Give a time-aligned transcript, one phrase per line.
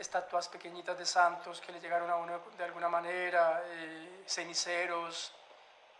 [0.00, 5.32] estatuas pequeñitas de santos que le llegaron a uno de alguna manera, eh, ceniceros,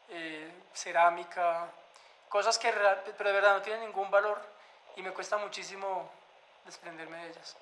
[0.09, 1.69] eh, cerámica,
[2.29, 2.73] cosas que
[3.17, 4.41] pero de verdad no tienen ningún valor
[4.97, 6.11] y me cuesta muchísimo
[6.65, 7.57] desprenderme de ellas.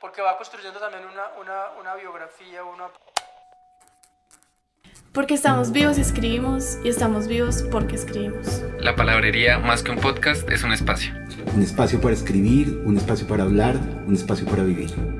[0.00, 2.88] Porque va construyendo también una, una, una biografía, una...
[5.12, 8.62] Porque estamos vivos y escribimos y estamos vivos porque escribimos.
[8.78, 11.12] La palabrería, más que un podcast, es un espacio.
[11.54, 13.74] Un espacio para escribir, un espacio para hablar,
[14.06, 15.19] un espacio para vivir.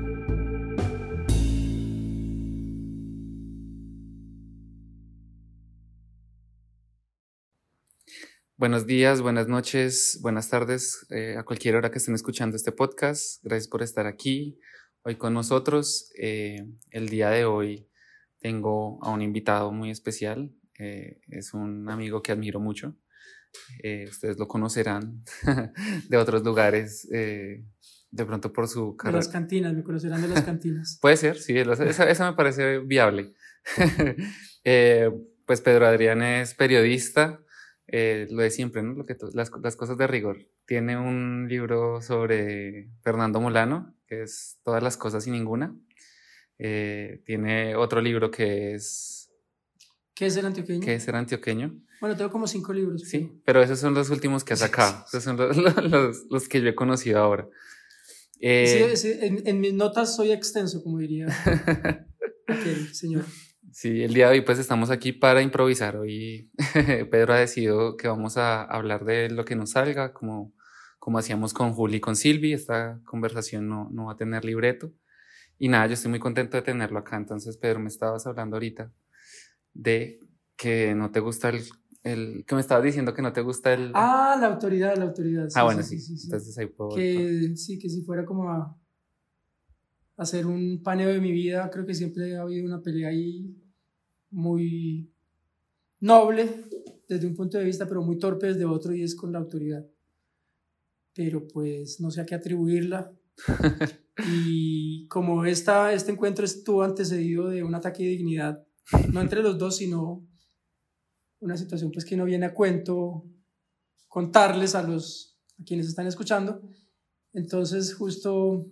[8.61, 13.43] Buenos días, buenas noches, buenas tardes eh, a cualquier hora que estén escuchando este podcast.
[13.43, 14.59] Gracias por estar aquí
[15.01, 16.11] hoy con nosotros.
[16.15, 17.89] Eh, el día de hoy
[18.39, 20.51] tengo a un invitado muy especial.
[20.77, 22.95] Eh, es un amigo que admiro mucho.
[24.07, 25.23] ustedes lo conocerán
[26.09, 27.65] de otros lugares, de
[28.27, 29.17] pronto por su carrera.
[29.17, 30.99] De las cantinas, me conocerán de las cantinas.
[31.01, 33.33] Puede ser, sí, esa, esa me parece viable.
[35.47, 37.43] pues Pedro Adrián es periodista
[37.93, 38.93] eh, lo de siempre, ¿no?
[38.93, 40.47] Lo que las, las, cosas de rigor.
[40.65, 45.75] Tiene un libro sobre Fernando Molano, que es Todas las cosas y ninguna.
[46.57, 49.29] Eh, tiene otro libro que es...
[50.13, 50.79] ¿Qué es el antioqueño?
[50.79, 51.81] ¿Qué es el antioqueño?
[51.99, 53.01] Bueno, tengo como cinco libros.
[53.01, 55.03] Sí, pero esos son los últimos que ha sacado.
[55.07, 57.49] esos son los, los, los, que yo he conocido ahora.
[58.39, 61.27] Eh, sí, en, en, mis notas soy extenso, como diría
[62.47, 63.25] aquel señor.
[63.71, 65.95] Sí, el día de hoy pues estamos aquí para improvisar.
[65.95, 66.51] Hoy
[67.09, 70.53] Pedro ha decidido que vamos a hablar de lo que nos salga, como,
[70.99, 72.51] como hacíamos con Juli y con Silvi.
[72.51, 74.91] Esta conversación no, no va a tener libreto.
[75.57, 77.15] Y nada, yo estoy muy contento de tenerlo acá.
[77.15, 78.91] Entonces, Pedro, me estabas hablando ahorita
[79.73, 80.19] de
[80.57, 81.63] que no te gusta el,
[82.03, 83.91] el que me estabas diciendo que no te gusta el...
[83.93, 85.47] Ah, la autoridad, la autoridad.
[85.55, 86.95] ah, bueno, sí, sí, Entonces ahí puedo...
[86.95, 88.77] Que, sí, que si fuera como a
[90.17, 93.55] hacer un paneo de mi vida, creo que siempre ha habido una pelea ahí
[94.31, 95.13] muy
[95.99, 96.49] noble
[97.07, 99.85] desde un punto de vista, pero muy torpe desde otro y es con la autoridad.
[101.13, 103.11] Pero pues no sé a qué atribuirla.
[104.27, 108.65] y como esta, este encuentro estuvo antecedido de un ataque de dignidad,
[109.11, 110.27] no entre los dos, sino
[111.39, 113.25] una situación pues que no viene a cuento
[114.07, 116.61] contarles a los a quienes están escuchando.
[117.33, 118.67] Entonces justo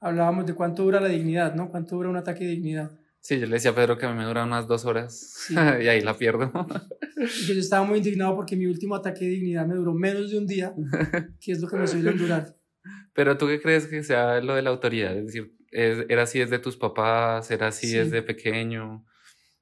[0.00, 1.68] hablábamos de cuánto dura la dignidad, ¿no?
[1.68, 2.90] Cuánto dura un ataque de dignidad.
[3.24, 5.56] Sí, yo le decía a Pedro que me dura unas dos horas y
[5.88, 6.52] ahí la pierdo.
[7.46, 10.46] yo estaba muy indignado porque mi último ataque de dignidad me duró menos de un
[10.46, 10.74] día,
[11.40, 12.54] que es lo que me suele durar.
[13.14, 15.16] Pero tú qué crees que sea lo de la autoridad?
[15.16, 17.50] Es decir, ¿era así desde tus papás?
[17.50, 19.06] ¿Era así desde pequeño?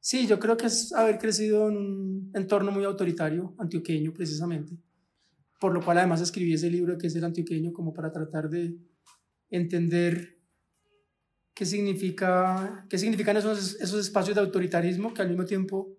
[0.01, 4.77] Sí, yo creo que es haber crecido en un entorno muy autoritario, antioqueño precisamente.
[5.61, 8.75] Por lo cual además escribí ese libro que es el antioqueño como para tratar de
[9.51, 10.42] entender
[11.55, 15.97] qué, significa, qué significan esos, esos espacios de autoritarismo que al mismo tiempo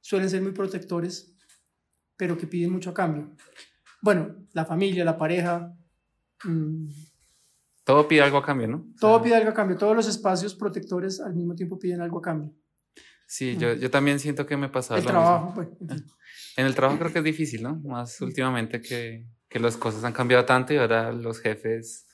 [0.00, 1.34] suelen ser muy protectores,
[2.16, 3.34] pero que piden mucho a cambio.
[4.00, 5.74] Bueno, la familia, la pareja.
[6.44, 6.86] Mm,
[7.84, 8.86] todo pide algo a cambio, ¿no?
[8.98, 9.76] Todo pide algo a cambio.
[9.76, 12.54] Todos los espacios protectores al mismo tiempo piden algo a cambio.
[13.26, 15.68] Sí, yo, yo también siento que me pasa El trabajo, pues.
[16.56, 17.76] En el trabajo creo que es difícil, ¿no?
[17.84, 22.05] Más últimamente que, que las cosas han cambiado tanto y ahora los jefes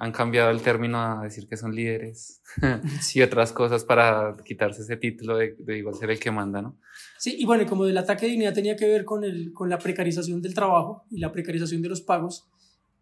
[0.00, 2.40] han cambiado el término a decir que son líderes
[3.14, 6.78] y otras cosas para quitarse ese título de, de, igual ser el que manda, ¿no?
[7.18, 9.76] Sí, y bueno, como el ataque de dignidad tenía que ver con, el, con la
[9.76, 12.48] precarización del trabajo y la precarización de los pagos,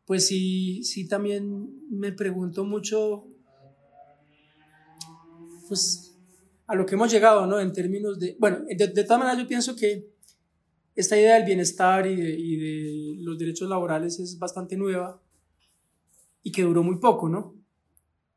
[0.06, 3.26] pues sí, sí también me pregunto mucho,
[5.68, 6.16] pues
[6.66, 7.60] a lo que hemos llegado, ¿no?
[7.60, 10.08] En términos de, bueno, de, de todas maneras yo pienso que
[10.94, 15.20] esta idea del bienestar y de, y de los derechos laborales es bastante nueva
[16.46, 17.56] y que duró muy poco, ¿no?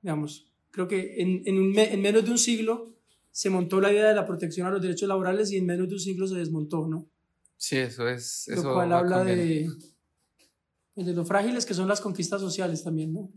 [0.01, 2.95] Digamos, creo que en, en, en, menos de un siglo
[3.29, 5.93] se montó la idea de la protección a los derechos laborales y en menos de
[5.93, 7.07] un siglo se desmontó, ¿no?
[7.55, 8.47] Sí, eso es.
[8.47, 9.69] Eso lo cual habla de,
[10.95, 13.31] pues, de lo frágiles que son las conquistas sociales también, ¿no?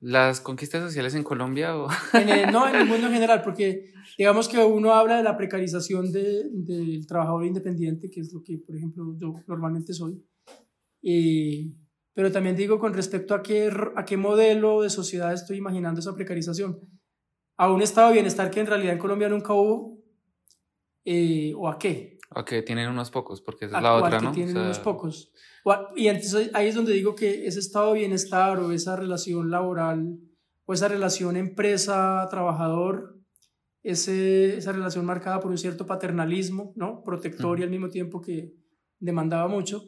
[0.00, 1.86] ¿Las conquistas sociales en Colombia o...?
[2.50, 6.50] no, en el mundo en general, porque digamos que uno habla de la precarización de,
[6.50, 10.20] del trabajador independiente, que es lo que, por ejemplo, yo normalmente soy.
[11.00, 11.76] Y
[12.14, 16.14] pero también digo con respecto a qué, a qué modelo de sociedad estoy imaginando esa
[16.14, 16.78] precarización.
[17.56, 20.02] A un estado de bienestar que en realidad en Colombia nunca hubo,
[21.04, 22.18] eh, o a qué.
[22.30, 24.32] A que tienen unos pocos, porque esa es la otra, ¿no?
[24.32, 25.32] tienen unos pocos.
[25.96, 30.18] y entonces ahí es donde digo que ese estado de bienestar o esa relación laboral
[30.64, 33.18] o esa relación empresa-trabajador,
[33.82, 37.02] esa relación marcada por un cierto paternalismo, ¿no?
[37.02, 38.54] Protector y al mismo tiempo que
[38.98, 39.84] demandaba mucho,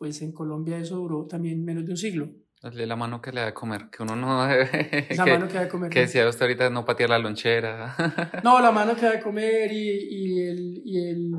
[0.00, 2.30] pues en Colombia eso duró también menos de un siglo.
[2.62, 5.06] Darle la mano que le da de comer, que uno no debe.
[5.14, 5.90] La que, mano que da de comer.
[5.90, 7.94] que decía usted ahorita no patear la lonchera.
[8.42, 9.76] No, la mano que da de comer y,
[10.10, 11.32] y el, y el,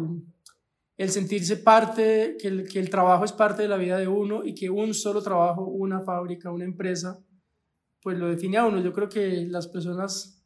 [0.98, 4.46] el sentirse parte, que el, que el trabajo es parte de la vida de uno
[4.46, 7.19] y que un solo trabajo, una fábrica, una empresa,
[8.04, 8.80] pues lo define a uno.
[8.80, 10.44] Yo creo que las personas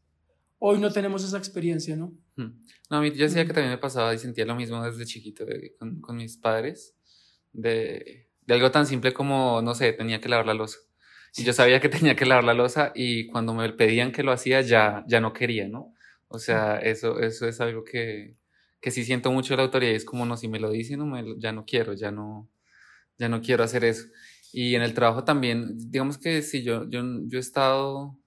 [0.60, 2.14] hoy no tenemos esa experiencia, ¿no?
[2.38, 2.62] Mm.
[2.90, 3.56] No, a mí yo decía que Mm.
[3.56, 6.94] también me pasaba y sentía lo mismo desde chiquito de- con, con mis padres,
[7.56, 10.80] de, de algo tan simple como, no sé, tenía que lavar la losa.
[11.38, 14.31] Y yo sabía que tenía que lavar la losa y cuando me pedían que lo
[14.31, 15.94] hacía ya, ya no quería, ¿no?
[16.28, 18.38] O sea, eso, eso es algo que,
[18.81, 21.00] que sí siento mucho de la autoridad y es como, no, si me lo dicen,
[21.00, 22.50] no me ya no quiero, ya no,
[23.18, 24.06] ya no quiero hacer eso.
[24.54, 28.18] Y en el trabajo también, digamos que sí, yo, yo, yo he estado,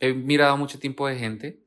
[0.00, 1.62] he mirado mucho tiempo de gente,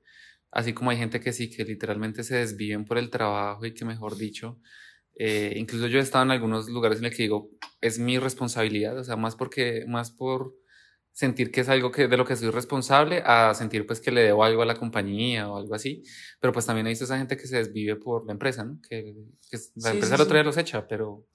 [0.52, 3.86] así como hay gente que sí, que literalmente se desviven por el trabajo y que,
[3.86, 4.60] mejor dicho,
[5.16, 7.50] eh, incluso yo he estado en algunos lugares en el que digo,
[7.82, 10.56] es mi responsabilidad, o sea, más porque, más por
[11.12, 14.22] sentir que es algo que, de lo que soy responsable, a sentir pues que le
[14.22, 16.04] debo algo a la compañía o algo así,
[16.42, 18.82] pero pues también he visto esa gente que se desvive por la empresa, ¿no?
[18.82, 19.16] Que,
[19.50, 20.44] que la Sí, empresa sí, el otro sí.
[20.44, 21.26] los echa, pero...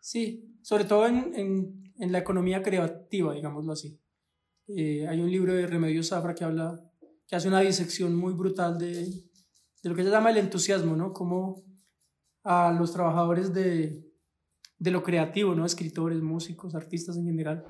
[0.00, 4.00] Sí, sobre todo en, en, en la economía creativa, digámoslo así.
[4.68, 6.80] Eh, hay un libro de Remedios Zafra que habla,
[7.28, 11.12] que hace una disección muy brutal de, de lo que se llama el entusiasmo, ¿no?
[11.12, 11.65] Como
[12.48, 14.06] a los trabajadores de,
[14.78, 15.66] de lo creativo, ¿no?
[15.66, 17.64] Escritores, músicos, artistas en general,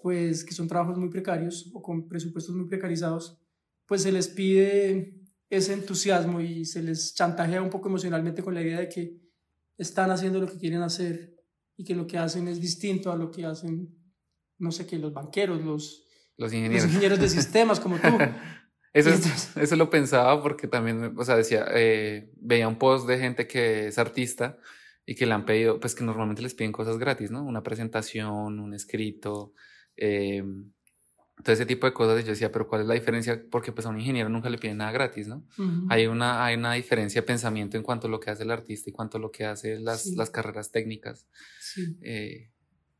[0.00, 3.42] pues que son trabajos muy precarios o con presupuestos muy precarizados,
[3.86, 8.62] pues se les pide ese entusiasmo y se les chantajea un poco emocionalmente con la
[8.62, 9.20] idea de que
[9.76, 11.34] están haciendo lo que quieren hacer
[11.76, 13.88] y que lo que hacen es distinto a lo que hacen,
[14.58, 18.06] no sé qué, los banqueros, los, Los ingenieros de sistemas como tú.
[18.92, 23.18] Eso, es- eso lo pensaba porque también, o sea, decía, eh, veía un post de
[23.18, 24.58] gente que es artista
[25.06, 27.44] y que le han pedido, pues que normalmente les piden cosas gratis, ¿no?
[27.44, 29.52] Una presentación, un escrito,
[29.96, 30.42] eh,
[31.42, 32.20] todo ese tipo de cosas.
[32.20, 33.42] Y yo decía, pero ¿cuál es la diferencia?
[33.50, 35.46] Porque pues a un ingeniero nunca le piden nada gratis, ¿no?
[35.88, 38.90] Hay una, hay una diferencia de pensamiento en cuanto a lo que hace el artista
[38.90, 40.16] y cuanto a lo que hace las, Sí.
[40.16, 41.26] las carreras técnicas
[41.60, 41.96] Sí.
[42.02, 42.50] eh,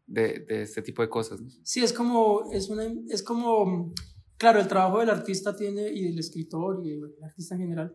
[0.07, 1.51] de, de este tipo de cosas, ¿no?
[1.63, 3.93] Sí, es como, es una, es como,
[4.41, 7.95] claro, el trabajo del artista tiene, y del escritor y del artista en general,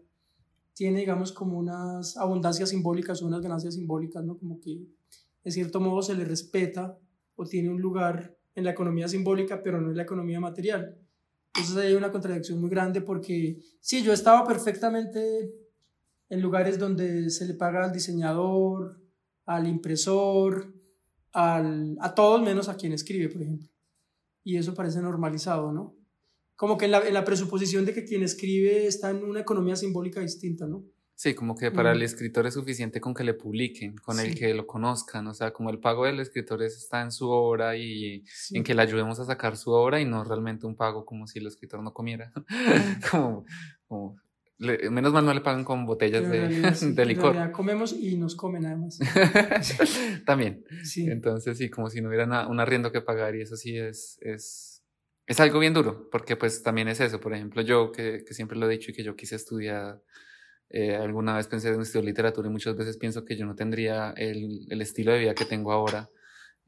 [0.76, 4.38] tiene, digamos, como unas abundancias simbólicas unas ganancias simbólicas, ¿no?
[4.38, 4.86] Como que,
[5.44, 7.00] de cierto modo, se le respeta
[7.36, 10.96] o tiene un lugar en la economía simbólica, pero no en la economía material.
[11.56, 15.52] Entonces hay una contradicción muy grande porque, sí, yo estaba perfectamente
[16.30, 19.02] en lugares donde se le paga al diseñador,
[19.48, 20.72] al impresor,
[21.34, 23.68] al, a todos menos a quien escribe, por ejemplo.
[24.44, 26.05] Y eso parece normalizado, ¿no?
[26.56, 29.76] Como que en la, en la presuposición de que quien escribe está en una economía
[29.76, 30.84] simbólica distinta, ¿no?
[31.18, 34.36] Sí, como que para el escritor es suficiente con que le publiquen, con el Sí.
[34.36, 37.78] que lo conozcan, o sea, como el pago del escritor es- está en su obra
[37.78, 38.58] y Sí.
[38.58, 41.40] en que le ayudemos a sacar su obra y no realmente un pago como si
[41.40, 42.34] el escritor no comiera.
[43.12, 43.46] como,
[43.88, 44.18] como-
[44.58, 47.32] le- menos mal no le pagan con botellas de, realidad sí, de licor.
[47.34, 49.00] realidad comemos y nos comen además.
[50.26, 50.64] También.
[50.84, 51.08] Sí.
[51.10, 54.18] Entonces, sí, como si no hubiera na- un arriendo que pagar y eso sí es,
[54.22, 54.75] es,
[55.28, 57.20] es algo bien duro, porque pues también es eso.
[57.20, 60.02] Por ejemplo, yo que, que siempre lo he dicho y que yo quise estudiar,
[60.70, 64.14] eh, alguna vez pensé en estudiar literatura y muchas veces pienso que yo no tendría
[64.18, 66.10] el, el estilo de vida que tengo ahora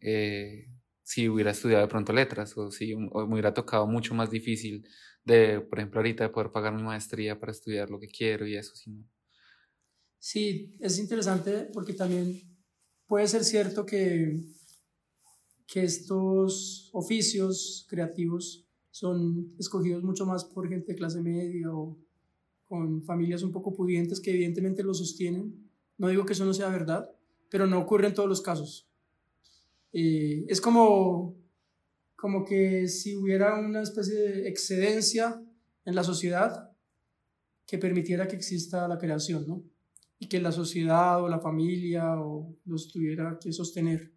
[0.01, 0.67] eh,
[1.03, 4.87] si hubiera estudiado de pronto letras o si me hubiera tocado mucho más difícil
[5.23, 8.55] de, por ejemplo, ahorita de poder pagar mi maestría para estudiar lo que quiero y
[8.55, 9.09] eso, sí, ¿no?
[10.19, 12.41] Sí, es interesante porque también
[13.05, 14.37] puede ser cierto que,
[15.67, 21.97] que estos oficios creativos son escogidos mucho más por gente de clase media o
[22.65, 25.69] con familias un poco pudientes que evidentemente lo sostienen.
[25.97, 27.09] No digo que eso no sea verdad,
[27.49, 28.89] pero no ocurre en todos los casos.
[29.93, 31.35] Eh, es como,
[32.15, 35.41] como que si hubiera una especie de excedencia
[35.85, 36.71] en la sociedad
[37.65, 39.63] que permitiera que exista la creación, ¿no?
[40.19, 44.11] y que la sociedad o la familia o los tuviera que sostener.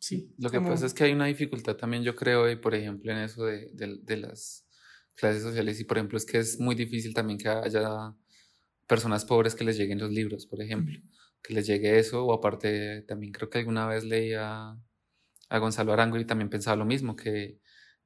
[0.00, 0.34] Sí.
[0.38, 3.12] Lo que como- pasa es que hay una dificultad también, yo creo, y por ejemplo,
[3.12, 4.66] en eso de, de- de las
[5.14, 8.14] clases sociales, y por ejemplo, es que es muy difícil también que haya
[8.86, 10.98] personas pobres que les lleguen los libros, por ejemplo,
[11.42, 14.76] que les llegue eso, o aparte, también creo que alguna vez leía
[15.50, 17.60] a Gonzalo Arango y también pensaba lo mismo, que,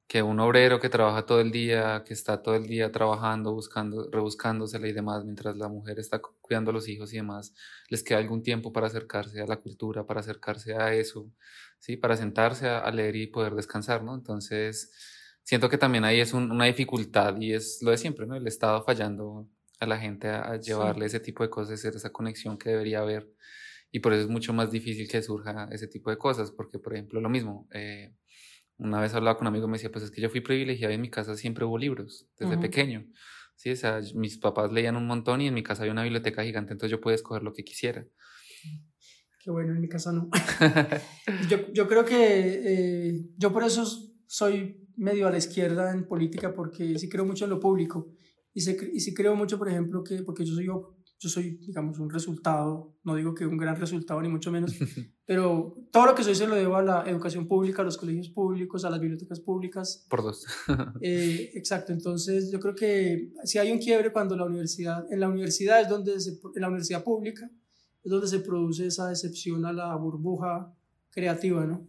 [0.09, 4.09] que un obrero que trabaja todo el día, que está todo el día trabajando, buscando,
[4.11, 7.55] rebuscándosela y demás, mientras la mujer está cuidando a los hijos y demás,
[7.89, 11.33] les queda algún tiempo para acercarse a la cultura, para acercarse a eso,
[11.79, 11.97] ¿sí?
[11.97, 14.15] Para sentarse a, a leer y poder descansar, ¿no?
[14.15, 14.93] Entonces,
[15.43, 18.37] siento que también ahí es un- una dificultad y es lo de siempre, ¿no?
[18.37, 19.49] El Estado fallando
[19.81, 23.01] a la gente a, a llevarle ese tipo de cosas, hacer esa conexión que debería
[23.01, 23.31] haber.
[23.93, 26.95] Y por eso es mucho más difícil que surja ese tipo de cosas, porque, por
[26.95, 28.15] ejemplo, lo mismo, eh,
[28.79, 30.93] una vez hablaba con un amigo y me decía, pues es que yo fui privilegiado
[30.93, 32.59] y en mi casa siempre hubo libros, desde Ujú.
[32.59, 33.07] pequeño.
[33.57, 36.45] Sí, o sea, mis papás leían un montón y en mi casa había una biblioteca
[36.45, 38.07] gigante, entonces yo podía escoger lo que quisiera.
[39.43, 40.29] Qué bueno, en mi casa no.
[41.51, 43.85] yo, yo creo que eh, yo por eso
[44.27, 48.13] soy medio a la izquierda en política porque sí creo mucho en lo público
[48.53, 50.67] y sí creo mucho, por ejemplo, que porque yo soy,
[51.19, 54.75] yo soy, digamos, un resultado, no digo que un gran resultado ni mucho menos,
[55.25, 58.29] pero todo lo que soy se lo debo a la educación pública, a los colegios
[58.29, 60.07] públicos, a las bibliotecas públicas.
[60.09, 60.47] Por dos.
[61.01, 65.29] Eh, exacto, entonces yo creo que si hay un quiebre cuando la universidad, en la
[65.29, 67.51] universidad es donde, se, en la universidad pública,
[68.03, 70.73] es donde se produce esa decepción a la burbuja
[71.11, 71.87] creativa, ¿no?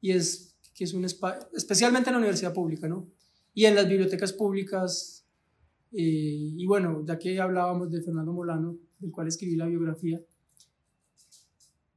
[0.00, 3.08] Y es que es un espacio, especialmente en la universidad pública, ¿no?
[3.54, 5.15] Y en las bibliotecas públicas,
[5.98, 10.20] y bueno, ya que hablábamos de Fernando Molano, del cual escribí la biografía,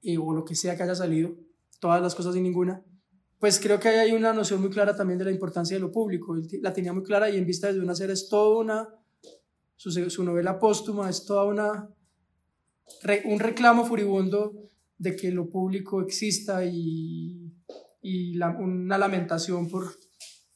[0.01, 1.35] eh, o lo que sea que haya salido,
[1.79, 2.83] todas las cosas y ninguna,
[3.39, 6.37] pues creo que hay una noción muy clara también de la importancia de lo público.
[6.61, 8.89] La tenía muy clara y en vista de una serie es toda una,
[9.75, 11.89] su, su novela póstuma es toda una,
[13.25, 14.53] un reclamo furibundo
[14.97, 17.53] de que lo público exista y,
[18.01, 19.85] y una lamentación por,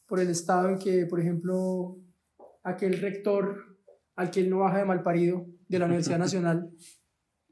[0.05, 1.97] por el estado en que, por ejemplo,
[2.63, 3.77] aquel rector
[4.15, 6.69] al que él no baja de malparido de la Universidad Nacional.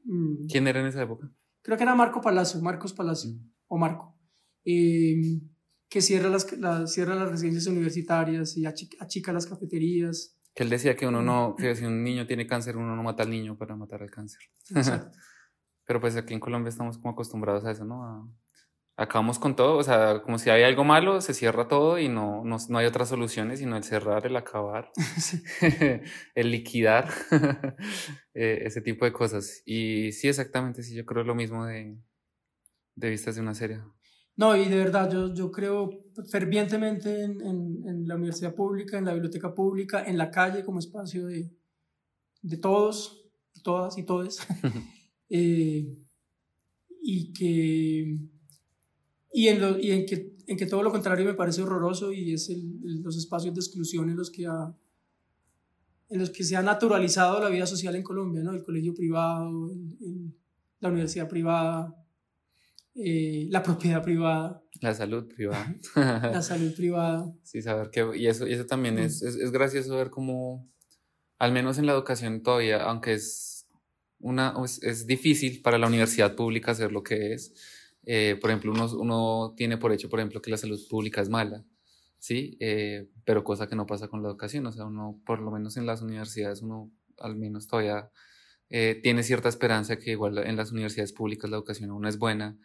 [0.04, 1.30] mmm, ¿Quién era en esa época?
[1.62, 3.52] Creo que era Marco Palacio, Marcos Palacio, mm.
[3.68, 4.18] o Marco.
[4.64, 5.40] Eh,
[5.88, 10.38] que cierra las, la, cierra las residencias universitarias y achica, achica, las cafeterías.
[10.54, 13.22] Que él decía que uno no, que si un niño tiene cáncer, uno no mata
[13.22, 14.40] al niño para matar al cáncer.
[14.74, 15.16] Exacto.
[15.84, 18.04] Pero pues aquí en Colombia estamos como acostumbrados a eso, ¿no?
[18.04, 18.26] A,
[18.96, 22.44] acabamos con todo, o sea, como si hay algo malo, se cierra todo y no,
[22.44, 24.90] no, no hay otras soluciones, sino el cerrar, el acabar,
[26.34, 27.10] el liquidar,
[28.34, 29.62] eh, ese tipo de cosas.
[29.64, 31.96] Y sí, exactamente, sí, yo creo lo mismo de,
[32.96, 33.80] de vistas de una serie.
[34.34, 39.04] No, y de verdad, yo, yo creo fervientemente en, en, en, la universidad pública, en
[39.04, 41.50] la biblioteca pública, en la calle como espacio de,
[42.40, 43.30] de todos,
[43.62, 44.46] todas y todes.
[45.28, 45.86] eh,
[47.02, 48.18] y que,
[49.32, 52.34] y, en, lo, y en, que, en que todo lo contrario me parece horroroso y
[52.34, 54.74] es el, el, los espacios de exclusión en los que ha,
[56.08, 58.52] en los que se ha naturalizado la vida social en Colombia, ¿no?
[58.52, 60.34] El colegio privado, el,
[60.80, 61.96] la universidad privada,
[62.94, 64.62] eh, la propiedad privada.
[64.80, 65.74] La salud privada.
[65.96, 67.32] la salud privada.
[67.42, 68.98] Sí, saber que, y eso, y eso también mm.
[68.98, 70.68] es, es, es, gracioso ver cómo,
[71.38, 73.66] al menos en la educación todavía, aunque es,
[74.18, 77.54] una, es, es difícil para la universidad pública hacer lo que es,
[78.04, 81.28] eh, por ejemplo, uno, uno, tiene por hecho, por ejemplo, que la salud pública es
[81.28, 81.64] mala,
[82.18, 82.56] ¿sí?
[82.60, 85.76] Eh, pero cosa que no pasa con la educación, o sea, uno, por lo menos
[85.76, 88.10] en las universidades, uno al menos todavía
[88.70, 92.58] eh, tiene cierta esperanza que igual en las universidades públicas la educación aún es buena,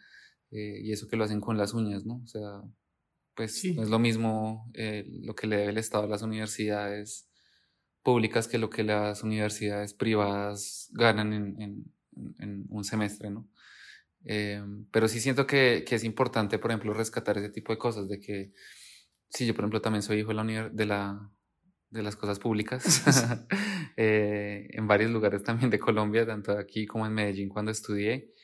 [0.50, 2.22] eh, y eso que lo hacen con las uñas, ¿no?
[2.24, 2.62] O sea,
[3.34, 3.74] pues sí.
[3.74, 7.28] no es lo mismo eh, lo que le debe el Estado a las universidades
[8.02, 11.94] públicas que lo que las universidades privadas ganan en, en,
[12.38, 13.46] en un semestre, ¿no?
[14.30, 18.08] Eh, pero sí siento que, que, es importante, por ejemplo, rescatar ese tipo de cosas,
[18.08, 18.52] de que,
[19.30, 21.32] sí, yo por ejemplo también soy hijo de, la, de, la,
[21.88, 22.84] de las cosas públicas,
[23.96, 28.34] eh, en varios lugares también de Colombia, tanto aquí como en Medellín cuando estudié.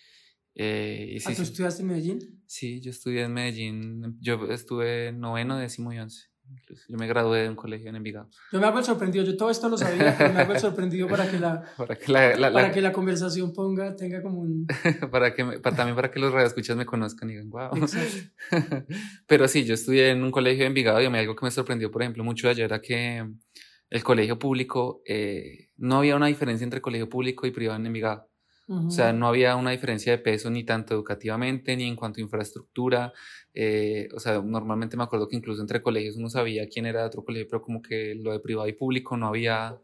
[0.54, 2.42] Eh, y sí, ¿Ah, ¿Tú estudiaste en Medellín?
[2.46, 6.28] Sí, yo estudié en Medellín, yo estuve noveno, décimo y once.
[6.60, 6.84] Incluso.
[6.88, 8.28] Yo me gradué de un colegio en Envigado.
[8.52, 11.08] Yo me hago el sorprendido, yo todo esto lo sabía, pero me hago el sorprendido
[11.08, 14.40] para que la, para que la, la, para la, que la conversación ponga, tenga como
[14.40, 14.66] un...
[15.10, 17.70] para que me, para, también para que los radioescuchas me conozcan y digan, wow.
[19.26, 21.50] pero sí, yo estudié en un colegio de Envigado y a mí algo que me
[21.50, 23.24] sorprendió, por ejemplo, mucho de ayer era que
[23.90, 28.28] el colegio público, eh, no había una diferencia entre colegio público y privado en Envigado.
[28.66, 28.86] Uh -huh.
[28.88, 32.22] O sea, no había una diferencia de peso ni tanto educativamente ni en cuanto a
[32.22, 33.12] infraestructura.
[33.52, 37.06] Eh, o sea, normalmente me acuerdo que incluso entre colegios uno sabía quién era de
[37.06, 39.78] otro colegio, pero como que lo de privado y público no había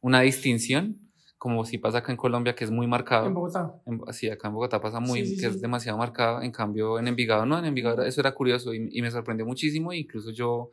[0.00, 0.98] una distinción,
[1.38, 3.26] como si pasa acá en Colombia, que es muy marcado.
[3.26, 3.74] En Bogotá.
[3.86, 5.46] En, sí, acá en Bogotá pasa muy, Sí, sí, que sí.
[5.56, 6.40] es demasiado marcado.
[6.42, 9.92] En cambio, en Envigado no, en Envigado eso era curioso y, y me sorprendió muchísimo.
[9.92, 10.70] Incluso yo,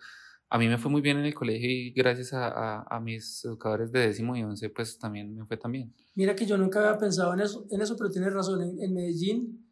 [0.52, 3.46] a mí me fue muy bien en el colegio y gracias a, a, a mis
[3.46, 5.94] educadores de décimo y once, pues también me fue también.
[6.16, 8.64] Mira que yo nunca había pensado en eso, en eso pero tienes razón.
[8.64, 9.70] En, en Medellín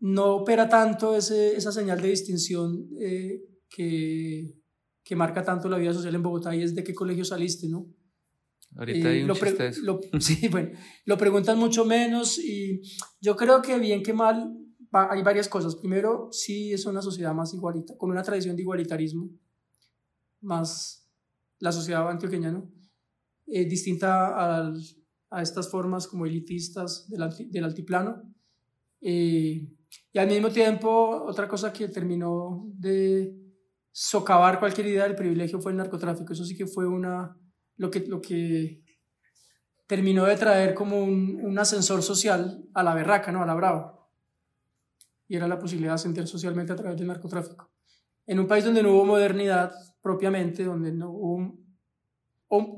[0.00, 4.54] no opera tanto ese, esa señal de distinción eh, que,
[5.02, 7.86] que marca tanto la vida social en Bogotá y es de qué colegio saliste, ¿no?
[8.76, 9.82] Ahorita hay un lo, chiste eso.
[9.82, 10.70] lo, sí, bueno,
[11.04, 12.82] lo preguntan mucho menos y
[13.20, 14.52] yo creo que bien que mal
[14.90, 15.76] hay varias cosas.
[15.76, 19.30] Primero, sí es una sociedad más igualita, con una tradición de igualitarismo,
[20.44, 21.10] más
[21.58, 22.70] la sociedad antioqueña, ¿no?
[23.46, 24.80] Eh, distinta al,
[25.30, 28.22] a estas formas como elitistas del, del altiplano.
[29.00, 29.68] Eh,
[30.12, 33.34] y al mismo tiempo, otra cosa que terminó de
[33.90, 36.32] socavar cualquier idea del privilegio fue el narcotráfico.
[36.32, 37.36] Eso sí que fue una,
[37.76, 38.82] lo que, lo que
[39.86, 43.42] terminó de traer como un, un ascensor social a la berraca, ¿no?
[43.42, 44.08] A la brava.
[45.28, 47.70] Y era la posibilidad de ascender socialmente a través del narcotráfico.
[48.26, 49.72] En un país donde no hubo modernidad
[50.04, 51.64] propiamente, donde no hubo un,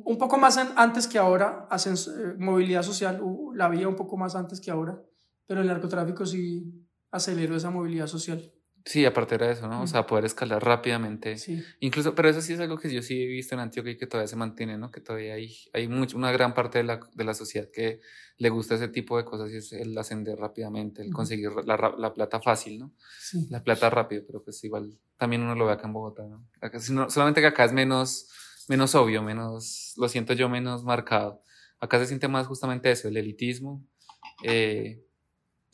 [0.04, 3.20] un, poco más antes que ahora, eh, movilidad social,
[3.52, 5.02] la había un poco más antes que ahora,
[5.44, 8.52] pero el narcotráfico sí aceleró esa movilidad social.
[8.86, 9.82] Sí, aparte de eso, ¿no?
[9.82, 11.36] O sea, poder escalar rápidamente.
[11.38, 11.60] Sí.
[11.80, 14.06] Incluso, pero eso sí es algo que yo sí he visto en Antioquia y que
[14.06, 14.92] todavía se mantiene, ¿no?
[14.92, 18.00] Que todavía hay, hay mucho, una gran parte de la, de la sociedad que
[18.38, 22.14] le gusta ese tipo de cosas y es el ascender rápidamente, el conseguir la, la,
[22.14, 22.92] plata fácil, ¿no?
[23.18, 23.48] Sí.
[23.50, 26.46] La plata rápido, pero pues igual también uno lo ve acá en Bogotá, ¿no?
[26.60, 28.28] Acá, solamente que acá es menos,
[28.68, 31.42] menos obvio, menos, lo siento yo, menos marcado.
[31.80, 33.84] Acá se siente más justamente eso, el elitismo.
[34.44, 35.02] Eh,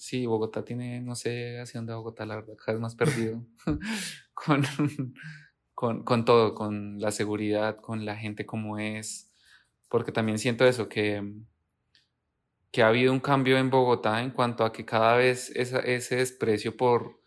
[0.03, 3.47] Sí, Bogotá tiene, no sé hacia dónde Bogotá, la verdad, cada vez más perdido
[4.35, 4.65] con,
[5.75, 9.33] con, con, todo, con la seguridad, con la gente como es,
[9.89, 11.23] porque también siento eso, que,
[12.73, 16.17] que ha habido un cambio en Bogotá en cuanto a que cada vez esa, ese
[16.17, 17.21] desprecio por,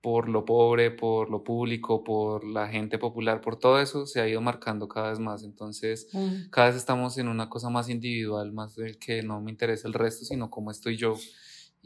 [0.00, 4.28] por lo pobre, por lo público, por la gente popular, por todo eso se ha
[4.28, 5.42] ido marcando cada vez más.
[5.42, 6.50] Entonces, mm.
[6.50, 9.94] cada vez estamos en una cosa más individual, más del que no me interesa el
[9.94, 11.16] resto, sino cómo estoy yo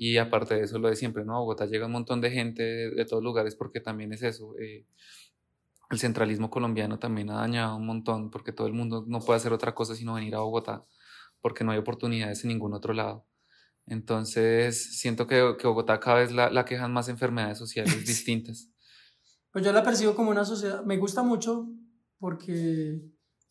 [0.00, 1.34] y aparte de eso, lo de siempre, ¿no?
[1.34, 4.54] A Bogotá llega un montón de gente de, todos lugares porque también es eso.
[4.56, 4.86] Eh,
[5.90, 9.52] el centralismo colombiano también ha dañado un montón porque todo el mundo no puede hacer
[9.52, 10.84] otra cosa sino venir a Bogotá
[11.40, 13.26] porque no hay oportunidades en ningún otro lado.
[13.86, 18.70] Entonces, siento que, que Bogotá cada vez la, la, quejan más enfermedades sociales distintas.
[19.50, 21.66] Pues yo la percibo como una sociedad, me gusta mucho
[22.18, 23.02] porque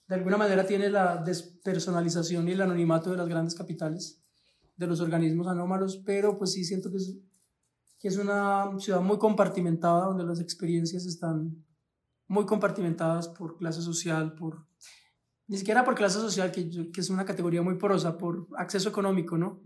[0.08, 4.24] de alguna manera tiene la despersonalización y el anonimato de las grandes capitales
[4.78, 7.18] de los organismos anómalos, pero pues sí siento que es,
[8.00, 11.66] que es una ciudad muy compartimentada, donde las experiencias están
[12.28, 14.68] muy compartimentadas por clase social, por
[15.48, 19.38] ni siquiera por clase social, que, que es una categoría muy porosa, por acceso económico,
[19.38, 19.64] ¿no?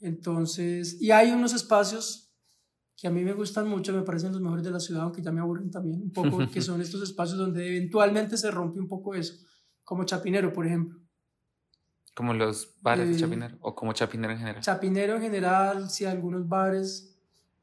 [0.00, 2.26] Entonces, y hay unos espacios
[2.96, 5.30] que a mí me gustan mucho, me parecen los mejores de la ciudad, aunque ya
[5.30, 9.14] me aburren también un poco, que son estos espacios donde eventualmente se rompe un poco
[9.14, 9.34] eso,
[9.84, 10.98] como Chapinero, por ejemplo.
[12.16, 14.62] Como los bares de Chapinero o como Chapinero en general.
[14.62, 17.14] Chapinero en general, sí, algunos bares.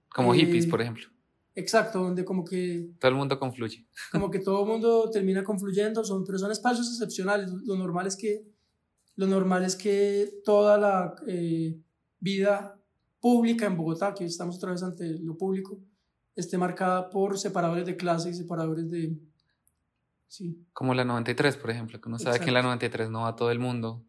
[0.10, 1.08] Como hippies, por ejemplo.
[1.56, 2.92] Exacto, donde como que...
[3.00, 3.88] Todo el mundo confluye.
[4.12, 7.52] Como que todo el mundo termina confluyendo, son, pero son espacios excepcionales.
[7.52, 8.46] Lo normal es que,
[9.16, 11.76] lo normal es que toda la eh,
[12.20, 12.80] vida
[13.20, 15.80] pública en Bogotá, que estamos otra vez ante lo público,
[16.36, 19.18] esté marcada por separadores de clase y separadores de...
[20.28, 20.64] Sí.
[20.74, 23.50] Como la 93, por ejemplo, que uno sabe que en la 93 no va todo
[23.50, 24.04] el mundo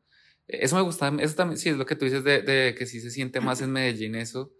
[0.47, 3.01] eso me gusta, eso también, sí, es lo que tú dices de, de, que sí
[3.01, 4.53] se siente más en Medellín eso,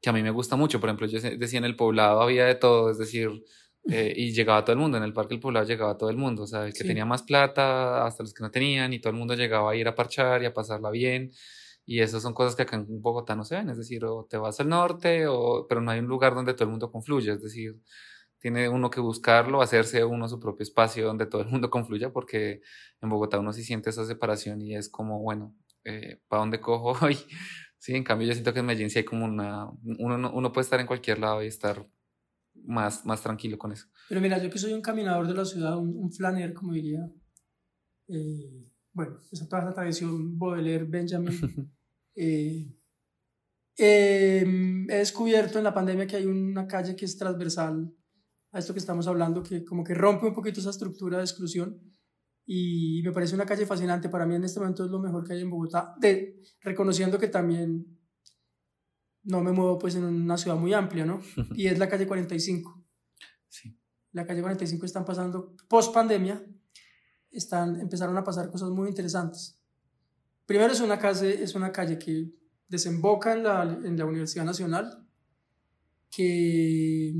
[0.00, 0.80] que a mí me gusta mucho.
[0.80, 3.30] Por ejemplo, yo decía en el poblado había de todo, es decir,
[3.90, 6.42] eh, y llegaba todo el mundo, en el parque del poblado llegaba todo el mundo,
[6.42, 9.16] o sea, el que tenía más plata hasta los que no tenían, y todo el
[9.18, 11.32] mundo llegaba a ir a parchar y a pasarla bien.
[11.86, 14.36] Y esas son cosas que acá en Bogotá no se ven, es decir, o te
[14.36, 17.42] vas al norte, o, pero no hay un lugar donde todo el mundo confluya, es
[17.42, 17.76] decir,
[18.38, 22.60] tiene uno que buscarlo, hacerse uno su propio espacio donde todo el mundo confluya, porque
[23.00, 26.92] en Bogotá uno sí siente esa separación y es como, bueno, eh, ¿para dónde cojo
[27.04, 27.18] hoy?
[27.78, 30.64] Sí, en cambio yo siento que en Medellín sí hay como una, uno, uno puede
[30.64, 31.86] estar en cualquier lado y estar
[32.64, 33.86] más, más tranquilo con eso.
[34.08, 37.08] Pero mira, yo que soy un caminador de la ciudad, un, un flaner, como diría,
[38.08, 41.30] eh, bueno, esa toda esa tradición Baudelaire, Benjamin,
[42.16, 42.66] eh,
[43.76, 47.94] em, he descubierto en la pandemia que hay una calle que es transversal
[48.58, 51.80] a esto que estamos hablando, que como que rompe un poquito esa estructura de exclusión
[52.44, 54.08] y me parece una calle fascinante.
[54.08, 57.28] Para mí en este momento es lo mejor que hay en Bogotá, de, reconociendo que
[57.28, 57.98] también
[59.22, 61.20] no me muevo pues en una ciudad muy amplia, ¿no?
[61.54, 62.84] Y es la calle 45.
[63.48, 63.78] Sí.
[64.12, 66.44] La calle 45 están pasando, post pandemia,
[67.30, 69.60] están, empezaron a pasar cosas muy interesantes.
[70.46, 72.32] Primero es una calle, es una calle que
[72.66, 75.06] desemboca en la, en la Universidad Nacional,
[76.10, 77.14] que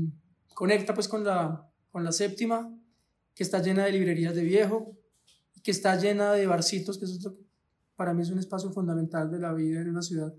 [0.59, 2.69] conecta pues con la, con la séptima,
[3.33, 4.93] que está llena de librerías de viejo,
[5.63, 7.05] que está llena de barcitos, que
[7.95, 10.33] para mí es un espacio fundamental de la vida en una ciudad,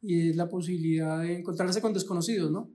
[0.00, 2.70] y es la posibilidad de encontrarse con desconocidos, ¿no?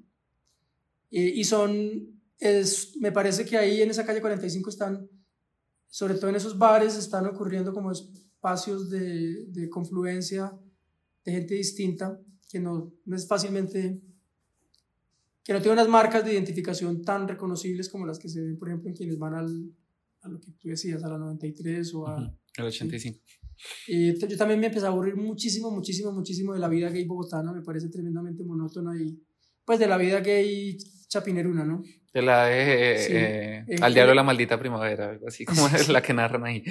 [1.12, 5.08] Eh, y son, es, me parece que ahí en esa calle 45 están,
[5.88, 10.52] sobre todo en esos bares, están ocurriendo como espacios de, de confluencia
[11.24, 14.02] de gente distinta, que no, no es fácilmente
[15.45, 18.67] que no tiene unas marcas de identificación tan reconocibles como las que se ven, por
[18.67, 19.71] ejemplo, en quienes van al,
[20.23, 22.36] a lo que tú decías, a la 93 o a...
[22.58, 23.19] El 85.
[23.88, 27.53] Eh, yo también me empecé a aburrir muchísimo, muchísimo, muchísimo de la vida gay bogotana,
[27.53, 29.17] me parece tremendamente monótona y
[29.63, 30.77] pues de la vida gay
[31.08, 31.84] chapineruna, ¿no?
[32.13, 33.13] De la de Sí.
[33.13, 36.63] eh, Eh, Al diablo la maldita primavera, algo así como es la que narran ahí.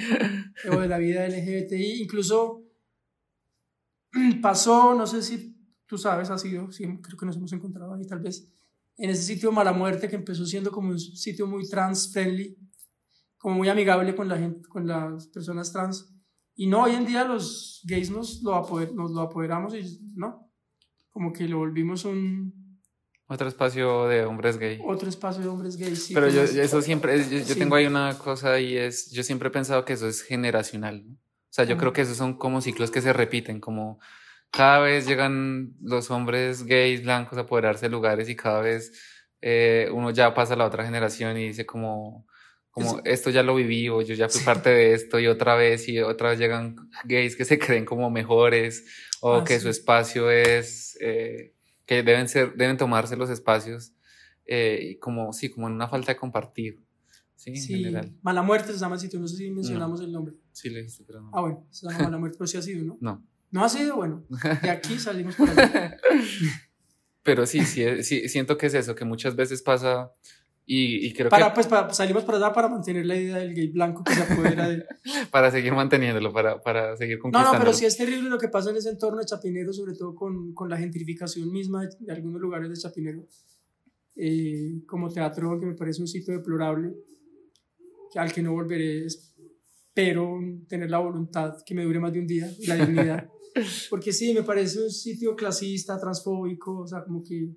[0.69, 2.63] o de la vida LGBTI, incluso
[4.41, 5.55] pasó, no sé si
[5.87, 8.51] tú sabes, ha sido, sí, creo que nos hemos encontrado ahí tal vez,
[8.97, 12.57] en ese sitio Mala Muerte que empezó siendo como un sitio muy trans friendly,
[13.37, 16.11] como muy amigable con la gente, con las personas trans.
[16.55, 20.49] Y no, hoy en día los gays nos lo, apoder- nos lo apoderamos y no,
[21.09, 22.79] como que lo volvimos un
[23.27, 24.79] Otro espacio de hombres gay.
[24.85, 26.05] otro espacio de hombres gays.
[26.05, 27.59] sí, Pero yo, es- eso siempre, yo, yo Sí.
[27.59, 31.13] tengo ahí una cosa y es, yo siempre he pensado que eso es generacional, ¿no?
[31.15, 31.77] O sea, yo Ah.
[31.77, 33.99] creo que esos son como ciclos que se repiten, como
[34.51, 38.91] cada vez llegan los hombres gays blancos a apoderarse de lugares y cada vez
[39.41, 42.25] eh, uno ya pasa a la otra generación y dice como,
[42.71, 44.45] como esto ya lo viví o yo ya fui Sí.
[44.45, 48.09] parte de esto y otra vez y otra vez llegan gays que se creen como
[48.09, 48.85] mejores
[49.21, 49.61] o Ah, que sí.
[49.61, 51.53] su espacio es, eh,
[51.85, 53.93] que deben ser, deben tomarse los espacios
[54.45, 56.79] eh, y como, sí, como en una falta de compartir,
[57.35, 58.11] sí, en sí, general.
[58.21, 60.35] Mala Muerte se llama el sitio, no sé si mencionamos el nombre.
[60.51, 61.31] Sí, lo dijiste, pero no.
[61.33, 62.97] Ah, bueno, se llama Mala Muerte, pero sí ha sido, ¿no?
[63.01, 63.25] No.
[63.51, 64.25] No ha sido, bueno,
[64.61, 65.97] de aquí salimos por allá.
[67.23, 70.11] Pero sí, sí, sí, siento que es eso, que muchas veces pasa
[70.67, 73.53] y, y creo Para, que pues, para, salimos por allá para mantener la idea del
[73.53, 74.83] gay blanco que se apodera de...
[75.31, 77.59] para seguir manteniéndolo, para, para seguir No, conquistándolo.
[77.59, 80.15] no, pero sí es terrible lo que pasa en ese entorno de Chapinero, sobre todo
[80.15, 83.27] con, con la gentrificación misma de, de algunos lugares de Chapinero.
[84.15, 86.93] Eh, como teatro, que me parece un sitio deplorable,
[88.15, 92.49] al que no volveré, espero tener la voluntad que me dure más de un día,
[92.67, 93.29] la dignidad.
[93.89, 97.55] Porque sí, me parece un sitio clasista, transfóbico, o sea, como que...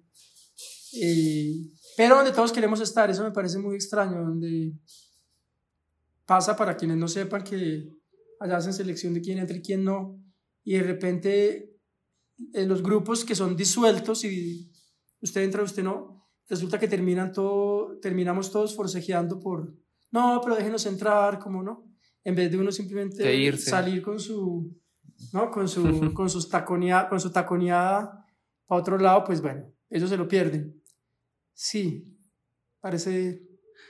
[1.01, 4.73] eh, pero donde todos queremos estar, eso me parece muy extraño, donde
[6.25, 7.91] pasa para quienes no sepan que
[8.39, 10.23] allá hacen selección de quién entra y quién no,
[10.63, 11.77] y de repente
[12.53, 14.71] eh, los grupos que son disueltos y
[15.21, 19.75] usted entra, usted no, resulta que terminan todo, terminamos todos forcejeando por,
[20.11, 21.91] no, pero déjenos entrar, como no,
[22.23, 24.79] en vez de uno simplemente De salir con su,
[25.33, 25.51] ¿no?
[25.51, 28.25] con su, con sus taconea, con su taconeada
[28.67, 30.83] para otro lado, pues bueno, ellos se lo pierden.
[31.55, 32.17] Sí,
[32.81, 33.43] parece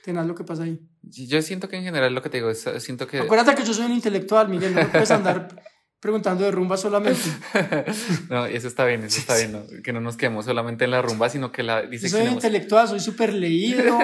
[0.04, 0.80] tenaz lo que pasa ahí.
[1.02, 3.20] Yo siento que en general lo que te digo es, siento que...
[3.20, 5.62] Acuérdate que yo soy un intelectual, Miguel, no puedes andar
[6.00, 7.20] preguntando de rumba solamente.
[8.30, 9.64] no, eso está bien, eso está bien, ¿no?
[9.82, 13.00] que no nos quedemos solamente en la rumba, sino que la Yo soy intelectual, soy
[13.00, 13.98] súper leído,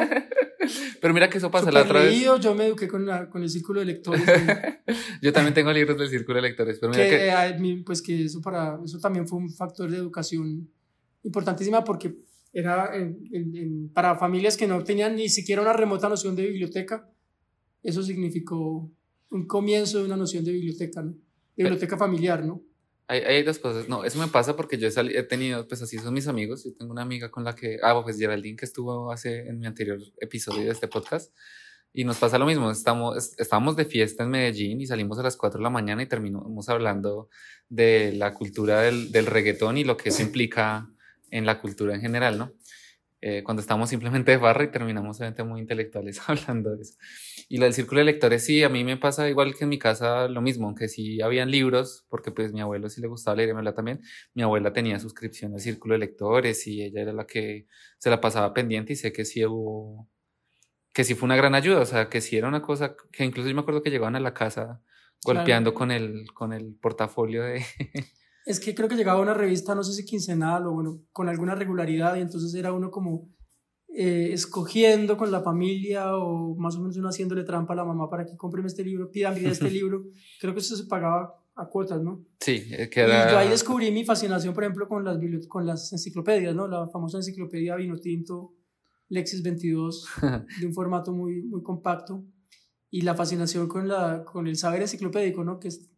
[1.00, 2.20] Pero mira que eso pasa la súper otra vez.
[2.40, 4.22] yo me eduqué con, la- con el círculo de lectores.
[5.22, 7.28] Yo también tengo libros del Círculo de Lectores, pero mira que, que...
[7.28, 10.68] eh, pues que eso, para, eso también fue un factor de educación
[11.22, 12.14] importantísima porque
[12.52, 16.46] era en- en- en- para familias que no tenían ni siquiera una remota noción de
[16.46, 17.08] biblioteca,
[17.82, 18.90] eso significó
[19.30, 21.12] un comienzo de una noción de biblioteca, ¿no?
[21.56, 22.62] De biblioteca familiar, ¿no?
[23.06, 23.88] Hay, hay dos cosas.
[23.88, 26.64] No, eso me pasa porque yo he, sali- he tenido, pues así son mis amigos.
[26.64, 29.66] Yo tengo una amiga con la que, ah, pues Geraldine, que estuvo hace en mi
[29.66, 31.34] anterior episodio de este podcast.
[31.92, 32.70] Y nos pasa lo mismo.
[32.70, 36.02] Estamos, es- estábamos de fiesta en Medellín y salimos a las 4 de la mañana
[36.02, 37.28] y terminamos hablando
[37.68, 40.88] de la cultura del, del reggaetón y lo que eso implica
[41.30, 42.52] en la cultura en general, ¿no?
[43.26, 46.94] Eh, cuando estamos simplemente de barra y terminamos obviamente muy intelectuales hablando de eso.
[47.48, 49.78] Y lo del círculo de lectores, sí, a mí me pasa igual que en mi
[49.78, 53.56] casa lo mismo, aunque sí habían libros, porque pues mi abuelo sí le gustaba leer
[53.58, 54.02] y también,
[54.34, 58.20] mi abuela tenía suscripción al círculo de lectores y ella era la que se la
[58.20, 60.06] pasaba pendiente y sé que sí hubo,
[60.92, 63.48] que sí fue una gran ayuda, o sea, que sí era una cosa que incluso
[63.48, 64.82] yo me acuerdo que llegaban a la casa
[65.24, 65.38] Claro.
[65.38, 67.64] golpeando con el, con el portafolio de...
[68.44, 71.54] Es que creo que llegaba una revista, no sé si quincenal o bueno, con alguna
[71.54, 73.28] regularidad y entonces era uno como
[73.96, 78.10] eh, escogiendo con la familia o más o menos uno haciéndole trampa a la mamá
[78.10, 80.04] para que compren este libro, pidan vida este libro.
[80.40, 82.24] Creo que eso se pagaba a cuotas, ¿no?
[82.40, 83.30] Sí, eh, que Y era...
[83.30, 86.66] yo ahí descubrí mi fascinación, por ejemplo, con las, con las enciclopedias, ¿no?
[86.66, 88.52] La famosa enciclopedia Vino Tinto,
[89.08, 90.06] Lexis 22,
[90.60, 92.24] de un formato muy, muy compacto.
[92.90, 95.58] Y la fascinación con, la, con el saber enciclopédico, ¿no?
[95.60, 95.88] Que es-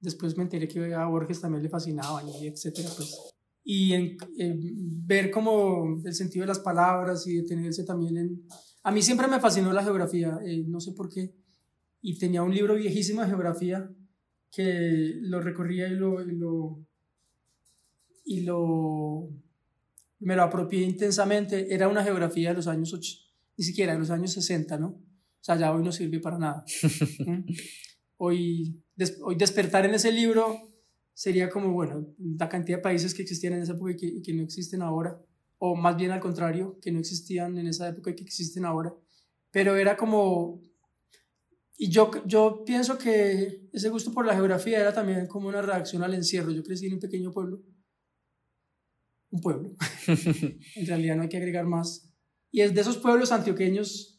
[0.00, 3.34] después me enteré que a Borges también le fascinaban y etcétera, pues.
[3.64, 8.42] Y en, en ver como el sentido de las palabras y detenerse también en...
[8.84, 11.34] A mí siempre me fascinó la geografía, eh, no sé por qué.
[12.00, 13.90] Y tenía un libro viejísimo de geografía
[14.52, 16.86] que lo recorría y lo, y lo,
[18.24, 19.28] y lo
[20.20, 21.72] me lo apropié intensamente.
[21.74, 23.12] Era una geografía de los años 8,
[23.56, 24.88] ni siquiera de los años 60, ¿no?
[24.88, 26.64] O sea, ya hoy no sirve para nada.
[27.26, 27.44] ¿Mm?
[28.16, 30.56] Hoy, des- hoy despertar en ese libro
[31.14, 34.22] sería como, bueno, la cantidad de países que existían en esa época y que, y
[34.22, 35.18] que no existen ahora,
[35.58, 38.94] o más bien al contrario, que no existían en esa época y que existen ahora.
[39.50, 40.62] Pero era como
[41.78, 46.02] y yo, yo pienso que ese gusto por la geografía era también como una reacción
[46.02, 46.50] al encierro.
[46.50, 47.62] Yo crecí en un pequeño pueblo.
[49.30, 49.76] Un pueblo.
[50.76, 52.10] en realidad no hay que agregar más.
[52.50, 54.15] Y es de esos pueblos antioqueños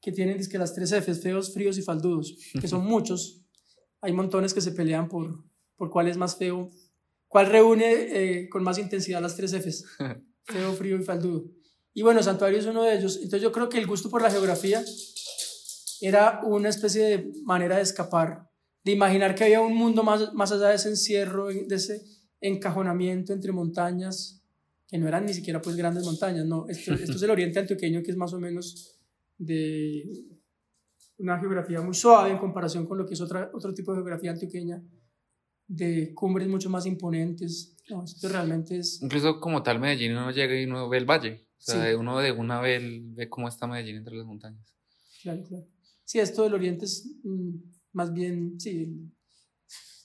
[0.00, 3.42] que tienen que las tres Fs, feos, fríos y faldudos, que son muchos.
[4.00, 5.44] Hay montones que se pelean por,
[5.76, 6.70] por cuál es más feo,
[7.28, 9.84] cuál reúne eh, con más intensidad las tres Fs,
[10.44, 11.44] feo, frío y faldudo.
[11.92, 13.16] Y bueno, Santuario es uno de ellos.
[13.16, 14.84] Entonces yo creo que el gusto por la geografía
[16.00, 18.50] era una especie de manera de escapar,
[18.84, 22.02] de imaginar que había un mundo más, más allá de ese encierro, de ese
[22.40, 24.42] encajonamiento entre montañas,
[24.86, 28.02] que no eran ni siquiera pues grandes montañas, no, esto, esto es el oriente antioqueño
[28.02, 28.95] que es más o menos
[29.38, 30.04] de
[31.18, 34.32] una geografía muy suave en comparación con lo que es otra, otro tipo de geografía
[34.32, 34.82] antioqueña,
[35.66, 37.76] de cumbres mucho más imponentes.
[37.88, 39.00] No, esto realmente es...
[39.02, 41.46] Incluso como tal Medellín uno llega y uno ve el valle.
[41.58, 44.74] O sea, uno de una ve, ve cómo está Medellín entre las montañas.
[45.22, 45.66] Claro, claro.
[46.04, 47.56] Sí, esto del oriente es mm,
[47.92, 49.10] más bien, sí,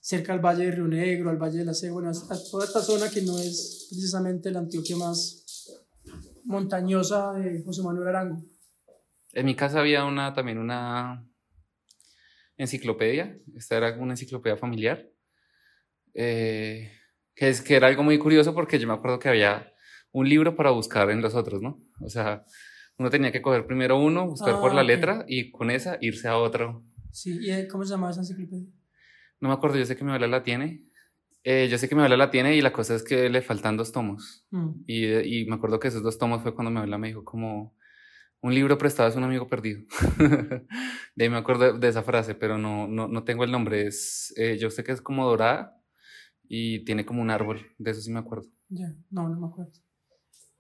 [0.02, 2.10] cerca al Valle de Río Negro, al Valle de la Cegua,
[2.50, 5.44] toda esta zona que no es precisamente la Antioquia más
[6.46, 8.44] montañosa de José Manuel Arango.
[9.34, 11.26] En mi casa había una, también una
[12.58, 15.08] enciclopedia, esta era una enciclopedia familiar,
[16.14, 16.92] eh,
[17.34, 19.74] que, es, que era algo muy curioso porque yo me acuerdo que había
[20.12, 21.82] un libro para buscar en los otros, ¿no?
[22.02, 22.46] O sea,
[22.98, 26.28] uno tenía que coger primero uno, buscar por la ah, letra y con esa irse
[26.28, 26.84] a otro.
[27.12, 28.68] Sí, ¿y cómo se llamaba esa enciclopedia?
[29.40, 30.86] No me acuerdo, yo sé que mi abuela la tiene.
[31.44, 33.78] Eh, yo sé que mi abuela la tiene y la cosa es que le faltan
[33.78, 34.46] dos tomos.
[34.52, 34.84] Mm.
[34.86, 35.06] Y,
[35.40, 37.76] y, me acuerdo que esos dos tomos fue cuando mi abuela me dijo como
[38.42, 39.84] un libro prestado es un amigo perdido.
[41.16, 43.86] de ahí me acuerdo de esa frase, pero no, no, no tengo el nombre.
[43.88, 45.80] Es, eh, yo sé que es como dorada
[46.48, 47.62] y tiene como un árbol.
[47.78, 48.50] De eso sí me acuerdo.
[48.70, 49.72] Ya, no, no me acuerdo.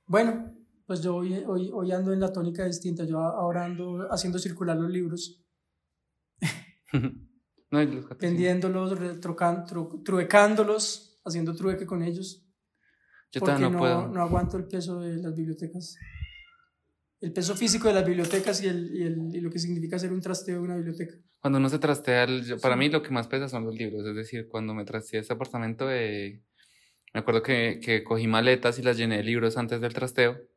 [0.05, 3.03] Bueno, pues yo hoy, hoy, hoy, ando en la tónica distinta.
[3.03, 5.43] Yo ahora ando haciendo circular los libros.
[8.19, 9.21] vendiéndolos,
[10.03, 12.45] truecándolos, haciendo trueque con ellos.
[13.31, 14.07] Yo porque no, no, puedo.
[14.07, 15.95] no aguanto el peso de las bibliotecas.
[17.21, 20.11] El peso físico de las bibliotecas y, el, y, el, y lo que significa hacer
[20.11, 21.15] un trasteo de una biblioteca.
[21.39, 22.27] Cuando no se trastea,
[22.61, 24.05] para mí lo que más pesa son los libros.
[24.05, 26.41] Es decir, cuando me trasteé este apartamento, eh,
[27.13, 30.50] me acuerdo que, que cogí maletas y las llené de libros antes del trasteo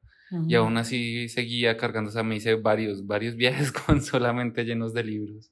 [0.48, 4.92] y aún así seguía cargando, o sea, me hice varios, varios viajes con solamente llenos
[4.94, 5.50] de libros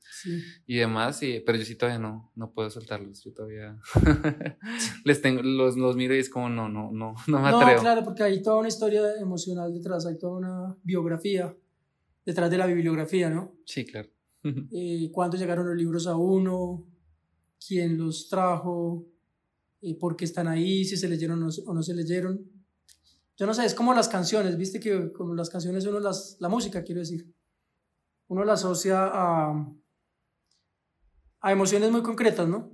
[0.67, 3.79] y demás, y, pero yo sí todavía no, no puedo soltarlos, yo todavía
[5.05, 7.75] les tengo, los, los miro y es como, no, no, no, no me atrevo.
[7.75, 11.55] No, claro, porque hay toda una historia emocional detrás, hay toda una biografía
[12.25, 13.55] detrás de la bibliografía, ¿no?
[13.65, 14.09] Sí, claro.
[14.73, 16.87] eh, ¿Cuándo llegaron los libros a uno?
[17.65, 19.07] ¿Quién los trajo?
[19.81, 20.85] Eh, ¿Por qué están ahí?
[20.85, 22.62] ¿Si se leyeron o no se leyeron?
[23.37, 26.49] Yo no sé, es como las canciones, viste que como las canciones uno las, la
[26.49, 27.27] música quiero decir,
[28.29, 29.67] uno la asocia a,
[31.41, 32.71] a emociones muy concretas, ¿no?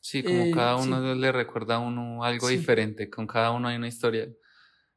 [0.00, 3.76] Sí, como eh, cada uno le recuerda a uno algo diferente, con cada uno hay
[3.76, 4.28] una historia.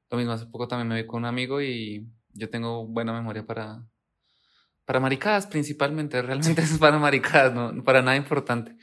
[0.10, 3.46] Lo mismo, hace poco también me vi con un amigo y yo tengo buena memoria
[3.46, 3.86] para,
[4.86, 8.76] para maricadas principalmente, realmente es para maricadas, no para nada importante.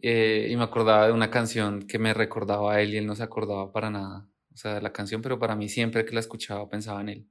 [0.00, 3.16] Eh, y me acordaba de una canción que me recordaba a él y él no
[3.16, 7.00] se acordaba para nada sea, la canción, pero para mí siempre que la escuchaba pensaba
[7.00, 7.30] en él.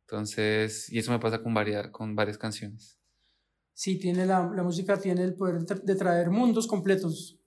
[0.00, 2.98] Entonces, y eso me pasa con varias, con varias canciones.
[3.72, 7.40] Sí, tiene la, la música tiene el poder de traer mundos completos,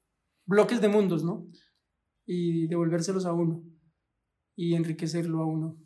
[0.46, 1.48] bloques de mundos, ¿no?
[2.26, 3.64] Y devolvérselos a uno
[4.58, 5.78] y enriquecerlo a uno.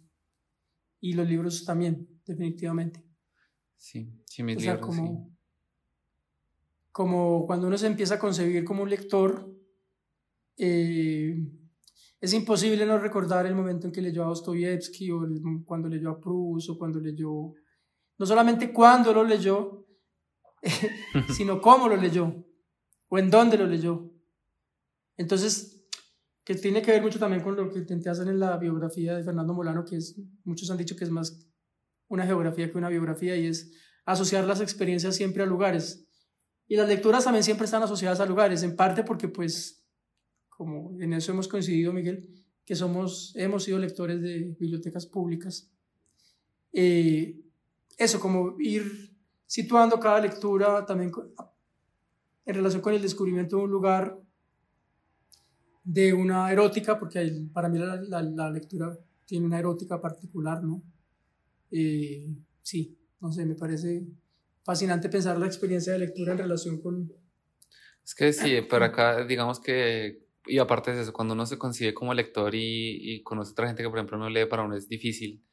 [1.00, 3.06] Y los libros también, definitivamente.
[3.76, 4.80] Sí, sí, mis libros.
[4.80, 5.36] como,
[6.92, 9.54] como cuando uno se empieza a concebir como un lector,
[10.58, 11.36] eh,
[12.22, 15.28] es imposible no recordar el momento en que leyó a Dostoyevsky o
[15.66, 17.54] cuando leyó a Proust o cuando leyó,
[18.20, 19.88] no solamente cuándo lo leyó,
[21.36, 22.46] sino cómo lo leyó
[23.10, 24.12] o en dónde lo leyó.
[25.18, 25.84] Entonces,
[26.44, 29.24] que tiene que ver mucho también con lo que intenté hacer en la biografía de
[29.24, 31.48] Fernando Molano, que es, muchos han dicho que es más
[32.08, 33.72] una geografía que una biografía y es
[34.06, 36.08] asociar las experiencias siempre a lugares.
[36.68, 39.81] Y las lecturas también siempre están asociadas a lugares, en parte porque pues
[40.62, 42.30] como en eso hemos coincidido, Miguel,
[42.64, 45.72] que somos, hemos sido lectores de bibliotecas públicas.
[46.72, 47.42] Eh,
[47.98, 49.12] eso, como ir
[49.48, 51.12] situando cada lectura también
[52.46, 54.22] en relación con el descubrimiento de un lugar,
[55.84, 58.96] de una erótica, porque para mí la, la, lectura
[59.26, 60.84] tiene una erótica particular, ¿no?
[61.72, 62.28] Eh,
[62.62, 64.06] sí, no sé, me parece
[64.62, 67.12] fascinante pensar la experiencia de lectura en relación con...
[68.06, 71.94] Es que sí, para acá, digamos que y aparte de eso, cuando uno se consigue
[71.94, 74.90] como lector y, y, conoce otra gente que, por ejemplo, no lee, para uno es
[74.90, 75.44] difícil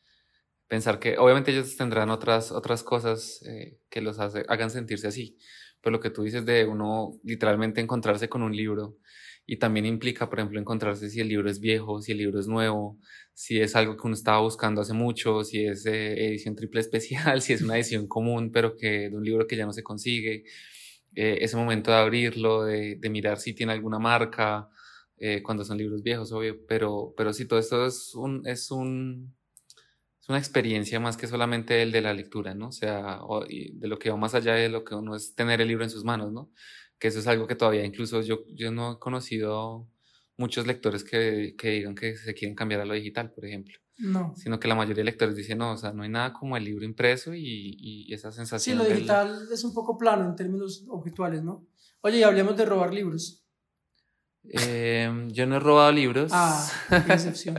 [0.68, 5.38] pensar que obviamente ellos tendrán otras, otras cosas eh, que los hagan sentirse así,
[5.80, 8.98] pero lo que tú dices de uno literalmente encontrarse con un libro
[9.46, 12.46] y también implica, por ejemplo, encontrarse si el libro es viejo, si el libro es
[12.46, 12.98] nuevo,
[13.32, 17.54] si es algo que uno estaba buscando hace mucho, si es edición triple especial, si
[17.54, 20.44] es una edición común, pero que de un libro que ya no se consigue.
[21.14, 24.68] Eh, ese momento de abrirlo, de, de, mirar si tiene alguna marca,
[25.20, 29.34] eh, cuando son libros viejos, obvio, pero, pero sí, todo esto es un, es un,
[30.20, 32.68] es una experiencia más que solamente el de la lectura, ¿no?
[32.68, 35.68] O sea, de lo que va más allá de lo que uno es tener el
[35.68, 36.52] libro en sus manos, ¿no?
[36.98, 39.88] Que eso es algo que todavía incluso yo, yo no he conocido
[40.36, 43.78] muchos lectores que, que digan que se quieren cambiar a lo digital, por ejemplo.
[43.98, 44.32] No.
[44.36, 46.62] Sino que la mayoría de lectores dicen, no, o sea, no hay nada como el
[46.62, 48.78] libro impreso y, y esa sensación.
[48.78, 51.66] Sí, lo digital es un poco plano en términos objetuales, ¿no?
[52.00, 53.44] Oye, y hablemos de robar libros.
[54.50, 56.30] Eh, yo no he robado libros.
[56.34, 57.56] Ah, qué decepción.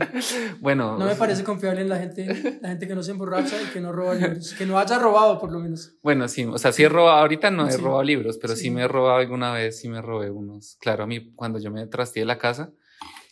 [0.60, 0.98] bueno.
[0.98, 3.80] No me parece confiable en la gente, la gente que no se emborracha y que
[3.80, 4.54] no roba libros.
[4.54, 5.94] Que no haya robado, por lo menos.
[6.02, 8.70] Bueno, sí, o sea, sí he robado, ahorita no he robado libros, pero sí.
[8.70, 10.76] me he robado alguna vez, sí me robé unos.
[10.80, 12.72] Claro, a mí, cuando yo me trasteé la casa,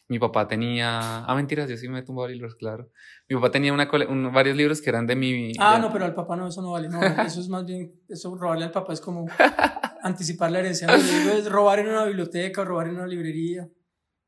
[0.08, 1.24] mi papá tenía.
[1.24, 2.90] Ah, mentiras, yo sí me he tumbado libros, claro.
[3.28, 3.88] Mi papá tenía una
[4.32, 5.52] varios libros que eran de mi.
[5.58, 6.88] Ah, no, pero al papá no, eso no vale.
[6.88, 7.92] No, eso es más bien.
[8.08, 9.26] Eso robarle al papá es como
[10.08, 10.88] anticipar la herencia.
[10.94, 13.68] es robar en una biblioteca o robar en una librería.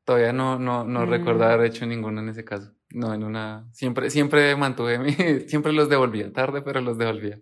[0.03, 1.09] Todavía no, no, no mm.
[1.09, 2.73] recuerdo haber hecho ninguno en ese caso.
[2.89, 3.69] No, en una.
[3.73, 5.13] Siempre, siempre mantuve mi.
[5.47, 6.31] Siempre los devolvía.
[6.33, 7.39] Tarde, pero los devolvía.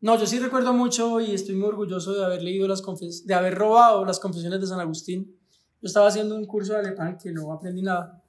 [0.00, 3.34] no, yo sí recuerdo mucho y estoy muy orgulloso de haber leído las confes de
[3.34, 5.36] haber robado las confesiones de San Agustín.
[5.80, 8.22] Yo estaba haciendo un curso de alemán que no aprendí nada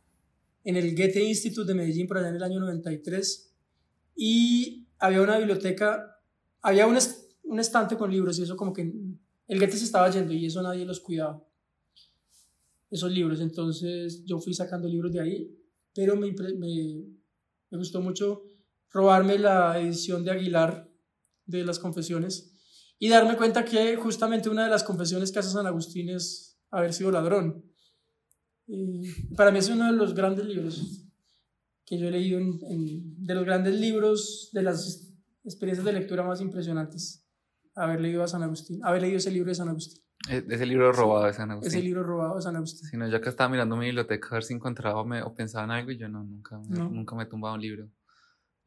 [0.63, 3.53] en el Goethe Institute de Medellín por allá en el año 93
[4.15, 6.19] y había una biblioteca,
[6.61, 6.97] había un,
[7.45, 8.81] un estante con libros y eso como que
[9.47, 11.43] el Goethe se estaba yendo y eso nadie los cuidaba,
[12.89, 13.39] esos libros.
[13.39, 15.57] Entonces yo fui sacando libros de ahí,
[15.93, 17.05] pero me, me,
[17.69, 18.43] me gustó mucho
[18.91, 20.89] robarme la edición de Aguilar
[21.45, 22.53] de las confesiones
[22.97, 26.93] y darme cuenta que justamente una de las confesiones que hace San Agustín es haber
[26.93, 27.63] sido ladrón.
[29.35, 31.01] para mí es uno de los grandes libros
[31.85, 37.24] que yo he leído, de los grandes libros, de las experiencias de lectura más impresionantes
[37.75, 40.01] haber leído a San Agustín, haber leído ese libro de San Agustín.
[40.29, 41.71] E, ese libro robado de San Agustín.
[41.71, 42.89] Ese libro robado de San Agustín.
[42.89, 45.71] Si no, yo acá estaba mirando mi biblioteca a ver si encontraba o pensaba en
[45.71, 47.89] algo y yo no, nunca, nunca me he tumbado un libro.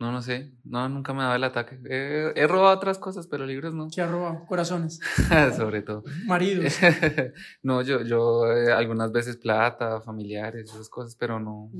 [0.00, 0.52] No, no sé.
[0.62, 1.80] No, nunca me daba el ataque.
[1.84, 3.88] He, robado otras cosas, pero libros no.
[3.92, 4.46] ¿Qué ha robado?
[4.46, 5.00] Corazones.
[5.56, 6.04] Sobre todo.
[6.24, 6.78] Maridos.
[7.62, 11.72] no, yo, yo eh, algunas veces plata, familiares, esas cosas, pero no.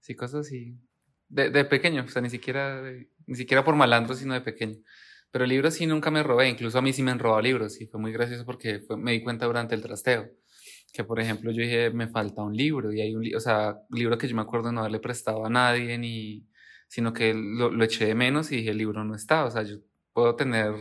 [0.00, 0.76] Sí, cosas así.
[1.28, 2.82] De, de pequeño, o sea, ni siquiera,
[3.26, 4.78] ni siquiera por malandro, sino de pequeño.
[5.34, 7.88] Pero libros sí nunca me robé, incluso a mí sí me han robado libros y
[7.88, 10.30] fue muy gracioso porque me di cuenta durante el trasteo
[10.92, 14.16] que, por ejemplo, yo dije, me falta un libro y hay un, o sea, libro
[14.16, 16.46] que yo me acuerdo no haberle prestado a nadie, ni,
[16.86, 19.64] sino que lo, lo eché de menos y dije, el libro no está, o sea,
[19.64, 19.78] yo
[20.12, 20.72] puedo tener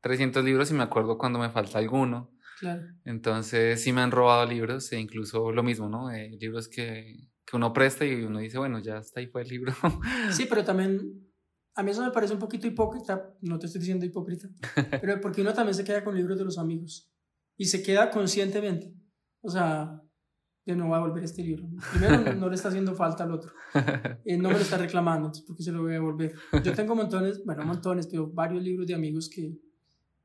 [0.00, 2.32] 300 libros y me acuerdo cuando me falta alguno.
[2.58, 2.82] Claro.
[3.04, 6.10] Entonces sí me han robado libros e incluso lo mismo, ¿no?
[6.10, 9.48] Eh, libros que, que uno presta y uno dice, bueno, ya está ahí fue el
[9.48, 9.72] libro.
[10.32, 11.25] Sí, pero también
[11.76, 14.48] a mí eso me parece un poquito hipócrita, no te estoy diciendo hipócrita,
[15.00, 17.12] pero porque uno también se queda con libros de los amigos
[17.56, 18.94] y se queda conscientemente.
[19.42, 20.02] O sea,
[20.64, 21.68] yo no voy a devolver este libro.
[21.92, 23.52] Primero, no, le está haciendo falta al otro.
[24.24, 26.34] Él no me lo está reclamando, entonces, ¿por qué se lo voy a devolver?
[26.64, 29.58] Yo tengo montones, bueno, montones, pero varios libros de amigos que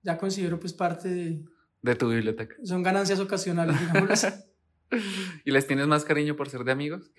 [0.01, 1.45] ya considero pues parte de...
[1.81, 2.55] De tu biblioteca.
[2.63, 4.25] Son ganancias ocasionales, digamos.
[5.45, 7.11] ¿Y les tienes más cariño por ser de amigos?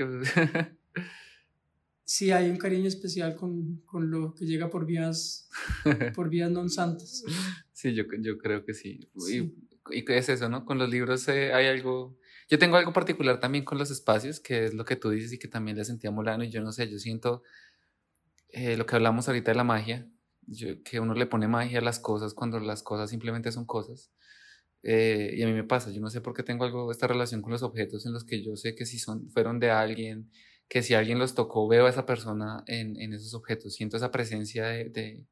[2.13, 5.49] Sí hay un cariño especial con, con, lo que llega por vías,
[6.15, 7.25] por vías non santas.
[7.73, 9.09] Sí, yo, yo creo que sí.
[9.31, 9.39] Y,
[9.97, 10.67] y, es eso, ¿no?
[10.67, 12.19] Con los libros eh, hay algo...
[12.51, 15.39] Yo tengo algo particular también con los espacios, que es lo que tú dices y
[15.39, 17.43] que también le sentía Molano, y yo no sé, yo siento
[18.51, 20.07] eh, lo que hablamos ahorita de la magia,
[20.85, 24.11] que uno le pone magia a las cosas cuando las cosas simplemente son cosas.
[24.83, 27.41] Eh, y a mí me pasa, yo no sé por qué tengo algo, esta relación
[27.41, 30.31] con los objetos en los que yo sé que si son, fueron de alguien,
[30.73, 34.11] que si alguien los tocó, veo a esa persona en, en esos objetos, siento esa
[34.11, 35.27] presencia de, de,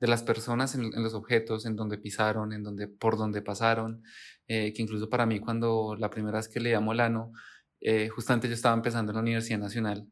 [0.00, 4.02] de las personas en, en, los objetos, en donde pisaron, en donde, por donde pasaron,
[4.48, 7.30] eh, que incluso para mí cuando la primera vez que leía Molano,
[7.78, 10.08] eh, justamente yo estaba empezando en la Universidad Nacional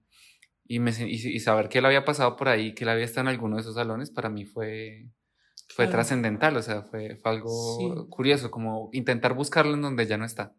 [0.64, 3.34] y, me, y, saber que él había pasado por ahí, que él había estado en
[3.34, 5.10] alguno de esos salones, para mí fue,
[5.74, 10.24] fue trascendental, o sea, fue, fue algo curioso, como intentar buscarlo en donde ya no
[10.24, 10.54] está.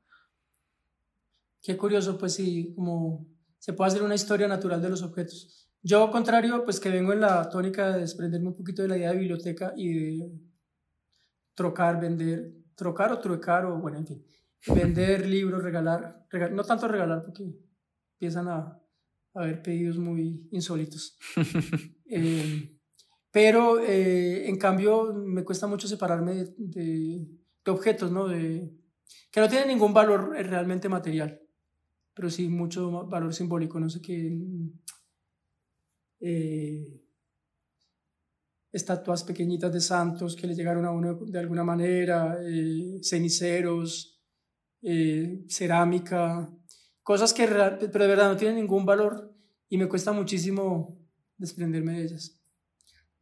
[1.61, 3.25] Qué curioso, pues sí, como
[3.61, 5.69] se puede hacer una historia natural de los objetos.
[5.83, 9.11] Yo, contrario, pues que vengo en la tónica de desprenderme un poquito de la idea
[9.11, 10.31] de biblioteca y de
[11.53, 14.25] trocar, vender, trocar o truecar o bueno, en fin,
[14.73, 17.43] vender libros, regalar, no tanto regalar porque
[18.13, 18.77] empiezan a,
[19.35, 21.17] haber pedidos muy insólitos.
[22.13, 22.77] Eh,
[23.31, 27.25] pero eh, en cambio me cuesta mucho separarme de, de,
[27.63, 28.27] de objetos, ¿no?
[28.27, 28.69] De,
[29.31, 31.40] que no tienen ningún valor realmente material,
[32.13, 34.37] pero sí mucho valor simbólico, no sé qué.
[36.19, 37.01] Eh,
[38.71, 44.21] estatuas pequeñitas de santos que le llegaron a uno de alguna manera, eh, ceniceros,
[44.81, 46.49] eh, cerámica,
[47.03, 49.33] cosas que pero de verdad no tienen ningún valor
[49.67, 50.97] y me cuesta muchísimo
[51.37, 52.37] desprenderme de ellas.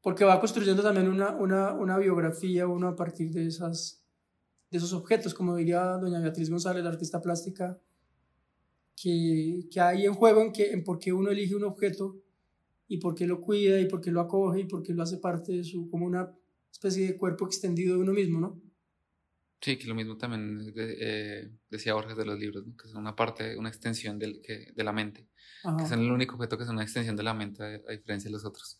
[0.01, 4.05] Porque va construyendo también una, una, una biografía uno a partir de, esas,
[4.69, 7.77] de esos objetos, como diría doña Beatriz González, la artista plástica,
[9.01, 12.17] que, que hay en juego en, que, en por qué uno elige un objeto
[12.87, 15.17] y por qué lo cuida y por qué lo acoge y por qué lo hace
[15.17, 16.35] parte de su, como una
[16.71, 18.61] especie de cuerpo extendido de uno mismo, ¿no?
[19.61, 22.77] Sí, que lo mismo también eh, decía Borges de los libros, ¿no?
[22.77, 25.27] que es una parte, una extensión del, que, de la mente,
[25.63, 25.77] Ajá.
[25.77, 28.29] que es el único objeto que es una extensión de la mente a, a diferencia
[28.29, 28.79] de los otros.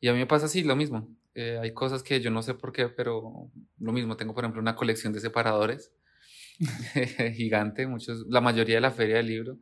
[0.00, 1.16] Y a mí me pasa así, lo mismo.
[1.34, 4.16] Eh, hay cosas que yo no sé por qué, pero lo mismo.
[4.16, 5.92] Tengo, por ejemplo, una colección de separadores
[7.34, 9.58] gigante, muchos, la mayoría de la feria del libro,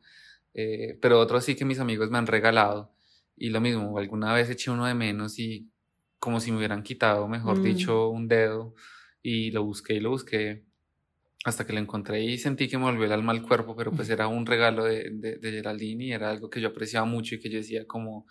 [0.54, 2.92] eh, pero otros sí que mis amigos me han regalado.
[3.36, 5.70] Y lo mismo, alguna vez eché uno de menos y
[6.18, 7.62] como si me hubieran quitado, mejor mm.
[7.62, 8.74] dicho, un dedo
[9.22, 10.64] y lo busqué y lo busqué
[11.44, 14.08] hasta que lo encontré y sentí que me volvió el alma al cuerpo, pero pues
[14.08, 17.40] era un regalo de, de, de Geraldine y era algo que yo apreciaba mucho y
[17.40, 18.26] que yo decía como,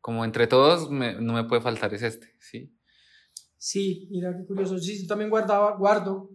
[0.00, 2.72] como entre todos me, no me puede faltar es este, ¿sí?
[3.58, 4.78] Sí, mira qué curioso.
[4.78, 6.30] Sí, yo también guardaba, guardo,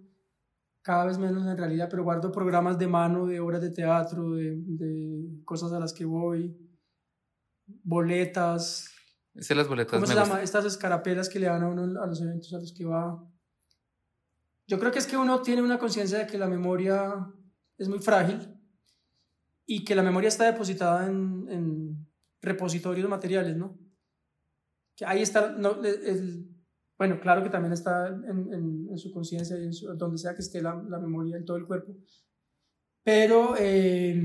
[0.82, 4.56] cada vez menos en realidad, pero guardo programas de mano, de obras de teatro, de,
[4.58, 6.58] de cosas a las que voy,
[7.84, 8.90] boletas.
[9.34, 9.94] Esas las boletas.
[9.94, 10.28] ¿Cómo se gusta.
[10.28, 10.42] llama?
[10.42, 13.24] Estas escarapelas que le dan a uno a los eventos a los que va.
[14.68, 17.28] Yo creo que es que uno tiene una conciencia de que la memoria
[17.78, 18.58] es muy frágil
[19.66, 22.08] y que la memoria está depositada en, en
[22.42, 23.78] repositorios materiales, ¿no?
[24.96, 26.51] Que ahí está, no, el,
[27.02, 30.36] bueno, claro que también está en, en, en su conciencia y en su, donde sea
[30.36, 31.98] que esté la, la, memoria en todo el cuerpo,
[33.04, 34.22] pero eh,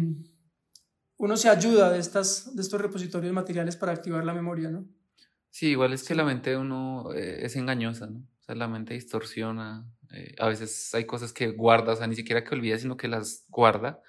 [1.16, 4.86] uno se ayuda de, estas, de estos repositorios materiales para activar la memoria, ¿no?
[5.48, 8.18] Sí, igual es que la mente de uno eh, es engañosa, ¿no?
[8.18, 9.90] O sea, la mente distorsiona.
[10.12, 13.08] Eh, a veces hay cosas que guarda, o sea, ni siquiera que olvida, sino que
[13.08, 14.02] las guarda.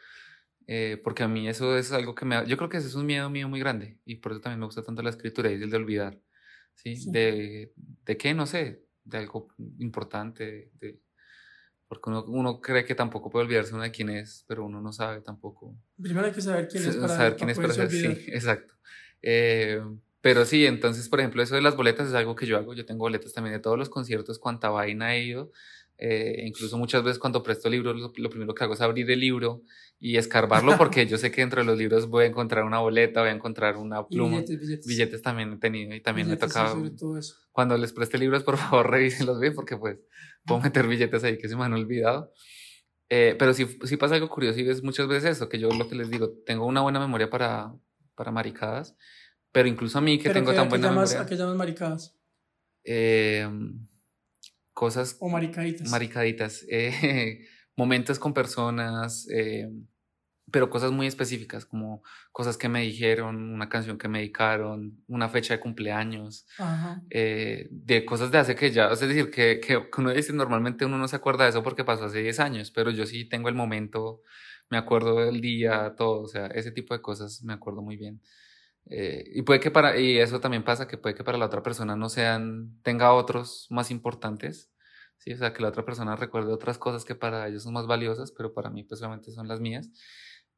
[0.68, 2.46] Eh, porque a mí eso es algo que me...
[2.48, 4.66] Yo creo que ese es un miedo mío muy grande y por eso también me
[4.66, 6.20] gusta tanto la escritura y el de olvidar.
[6.78, 6.96] ¿Sí?
[6.96, 7.12] sí.
[7.12, 7.74] De,
[8.06, 8.34] ¿De qué?
[8.34, 9.50] No sé, de algo
[9.80, 11.00] importante, de,
[11.88, 14.92] porque uno, uno, cree que tampoco puede olvidarse uno de quién es, pero uno no
[14.92, 15.76] sabe tampoco.
[16.02, 18.74] Primero hay que saber quién es para, saber quién para es para ser, sí, exacto.
[19.22, 19.82] Eh,
[20.22, 22.74] pero sí, entonces, por ejemplo, eso de las boletas es algo que yo hago.
[22.74, 25.52] Yo tengo boletas también de todos los conciertos, cuanta vaina he ido.
[25.98, 29.20] Eh, incluso muchas veces cuando presto libros, lo, lo, primero que hago es abrir el
[29.20, 29.64] libro
[30.00, 33.22] y escarbarlo porque yo sé que dentro de los libros voy a encontrar una boleta,
[33.22, 34.38] voy a encontrar una pluma.
[34.38, 34.86] Billetes, billetes.
[34.86, 36.96] billetes, también he tenido y también billetes, me tocaba.
[36.96, 37.36] Todo eso.
[37.52, 39.98] Cuando les preste libros, por favor, revísenlos bien porque pues
[40.46, 42.32] puedo meter billetes ahí que se me han olvidado.
[43.10, 45.88] Eh, pero sí, sí pasa algo curioso y es muchas veces eso, que yo lo
[45.88, 47.74] que les digo, tengo una buena memoria para,
[48.16, 48.96] para maricadas,
[49.52, 51.26] pero incluso a mí que tengo tan buena llamas, memoria.
[51.26, 52.18] ¿A qué llamas maricadas?
[52.84, 53.50] Eh,
[54.74, 55.16] cosas...
[55.20, 55.90] O maricaditas.
[55.90, 56.66] Maricaditas.
[56.70, 59.70] Eh, momentos con personas, eh,
[60.52, 62.02] pero cosas muy específicas, como
[62.32, 66.48] cosas que me dijeron, una canción que me dedicaron, una fecha de cumpleaños,
[67.10, 70.98] eh, de cosas de hace que ya, es decir, que, que, uno dice normalmente uno
[70.98, 73.56] no se acuerda de eso porque pasó hace 10 años, pero yo sí tengo el
[73.56, 74.22] momento,
[74.70, 78.22] me acuerdo del día, todo, o sea, ese tipo de cosas me acuerdo muy bien.
[78.90, 81.62] Eh, y puede que para, y eso también pasa, que puede que para la otra
[81.62, 84.72] persona no sean, tenga otros más importantes,
[85.18, 85.34] ¿sí?
[85.34, 88.32] O sea, que la otra persona recuerde otras cosas que para ellos son más valiosas,
[88.32, 89.90] pero para mí pues solamente son las mías.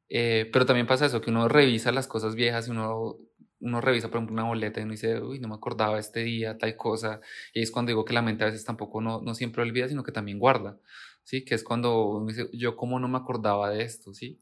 [0.08, 3.16] Eh, pero también pasa eso, que uno revisa las cosas viejas y uno,
[3.60, 6.58] uno revisa, por ejemplo, una boleta y uno dice, uy, no me acordaba este día,
[6.58, 7.20] tal cosa.
[7.54, 10.02] Y es cuando digo que la mente a veces tampoco no, no siempre olvida, sino
[10.02, 10.78] que también guarda,
[11.22, 11.44] ¿sí?
[11.44, 14.40] Que es cuando uno dice, yo cómo no me acordaba de esto, ¿sí?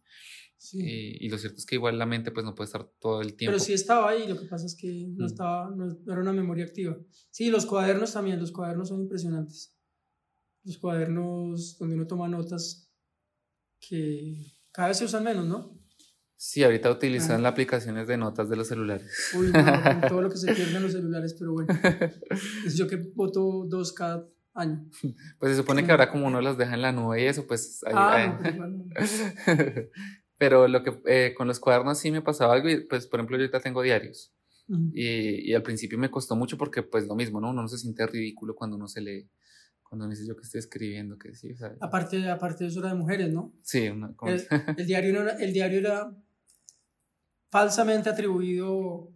[0.56, 0.80] Sí.
[0.80, 3.34] Y, y, lo cierto es que igual la mente pues no puede estar todo el
[3.34, 3.52] tiempo.
[3.52, 6.32] Pero sí estaba ahí, lo que pasa es que no, estaba, no, no era una
[6.32, 6.96] memoria activa.
[7.30, 9.77] Sí, los cuadernos también, los cuadernos son impresionantes.
[10.68, 12.92] Los cuadernos donde uno toma notas
[13.80, 15.80] que cada vez se usan menos, ¿no?
[16.36, 17.42] Sí, ahorita utilizan ah.
[17.44, 19.32] las aplicaciones de notas de los celulares.
[19.34, 21.68] Uy, no, todo lo que se pierde en los celulares, pero bueno.
[22.66, 24.84] Es yo que voto dos cada año.
[25.38, 27.82] Pues se supone que ahora como uno las deja en la nube y eso, pues
[27.84, 28.52] ahí, ah, ahí.
[28.52, 28.84] No, bueno.
[30.36, 33.38] Pero lo que eh, con los cuadernos sí me pasaba algo y pues por ejemplo
[33.38, 34.34] yo ahorita tengo diarios.
[34.68, 34.90] Uh -huh.
[34.92, 37.50] y, y, al principio me costó mucho porque pues lo mismo, ¿no?
[37.50, 39.26] Uno no se siente ridículo cuando uno se lee,
[39.89, 42.91] cuando dice yo que estoy escribiendo, que sí, o sea, Aparte, aparte de eso era
[42.91, 43.55] de mujeres, ¿no?
[43.62, 43.89] Sí.
[43.89, 46.14] Una, el, el, diario era, el diario era
[47.51, 49.11] falsamente atribuido,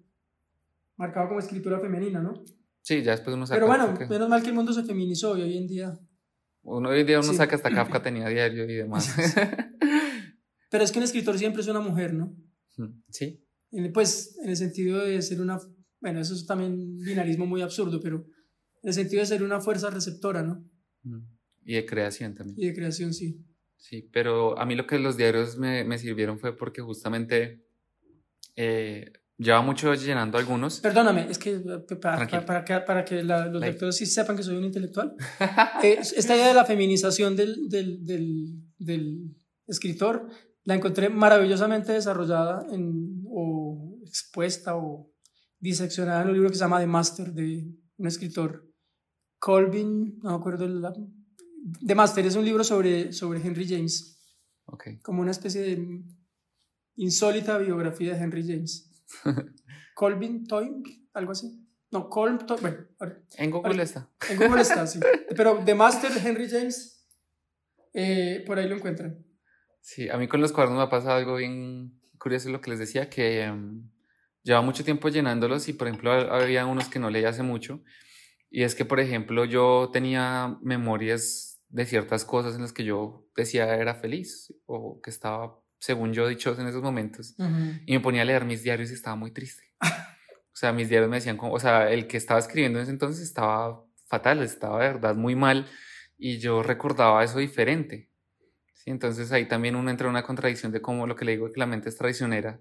[0.97, 2.43] marcado como escritura femenina, ¿no?
[2.81, 3.57] Sí, ya después uno saca.
[3.57, 5.99] Pero bueno, menos mal que el mundo se feminizó y hoy en día...
[6.63, 7.37] uno hoy en día uno sí.
[7.37, 9.15] saca hasta Kafka tenía diario y demás.
[10.71, 12.35] Pero es que un escritor siempre es una mujer, ¿no?
[13.11, 13.45] sí.
[13.93, 15.59] Pues en el sentido de ser una...
[16.01, 18.27] Bueno, eso es también binarismo muy absurdo, pero
[18.83, 20.65] en el sentido de ser una fuerza receptora, ¿no?
[21.65, 22.57] Y de creación también.
[22.61, 23.45] Y de creación, sí.
[23.77, 27.65] Sí, pero a mí lo que los diarios me, me sirvieron fue porque justamente
[28.57, 30.81] eh, llevaba mucho llenando algunos.
[30.81, 31.61] Perdóname, es que eh,
[32.01, 35.15] para, para, para que, para que la- los lectores sí sepan que soy un intelectual,
[35.83, 40.29] eh, esta idea de la feminización del, del, del, del escritor
[40.65, 45.11] la encontré maravillosamente desarrollada en, o expuesta o
[45.59, 47.67] diseccionada en un libro que se llama The Master de
[47.97, 48.69] un escritor,
[49.47, 50.85] Colvin, no me acuerdo, el-
[51.85, 54.23] The Master es un libro sobre, sobre Henry James,
[54.67, 54.85] Ok.
[55.03, 56.01] como una especie de
[56.95, 58.89] insólita biografía de Henry James.
[59.97, 61.59] Colvin Toynbee, algo así.
[61.91, 64.09] No, Colm Toy- bueno, ahora- En Google Ahora- está.
[64.31, 65.01] en Google está, sí.
[65.37, 67.05] Pero The Master de Henry James,
[67.95, 69.27] eh, por ahí lo encuentran.
[69.81, 72.79] Sí, a mí con los cuadernos me ha pasado algo bien curioso, lo que les
[72.79, 73.91] decía, que em,
[74.45, 77.83] llevaba mucho tiempo llenándolos y, por ejemplo, ha- había unos que no leía hace mucho.
[78.55, 83.27] Y es que, por ejemplo, yo tenía memorias de ciertas cosas en las que yo
[83.35, 87.35] decía era feliz o que estaba, según yo, dichoso en esos momentos.
[87.87, 89.65] Y me ponía a leer mis diarios y estaba muy triste.
[89.81, 92.93] O sea, mis diarios me decían como, o sea, el que estaba escribiendo en ese
[92.93, 95.67] entonces estaba fatal, estaba de verdad muy mal
[96.19, 98.11] y yo recordaba eso diferente.
[98.75, 98.91] ¿sí?
[98.91, 101.59] Entonces ahí también uno entra en una contradicción de cómo lo que le digo que
[101.59, 102.61] la mente es traicionera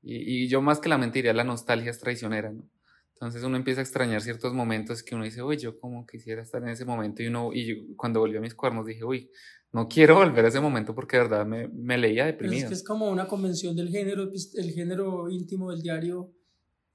[0.00, 2.70] y, y yo más que la mente diría la nostalgia es traicionera, ¿no?
[3.18, 6.62] Entonces uno empieza a extrañar ciertos momentos que uno dice, uy, yo como quisiera estar
[6.62, 9.30] en ese momento y uno, y yo, cuando volví a mis cuernos dije, uy,
[9.72, 12.68] no quiero volver a ese momento porque de verdad me, me leía Pero es deprimido.
[12.68, 16.30] que es como una convención del género, pues, el género íntimo del diario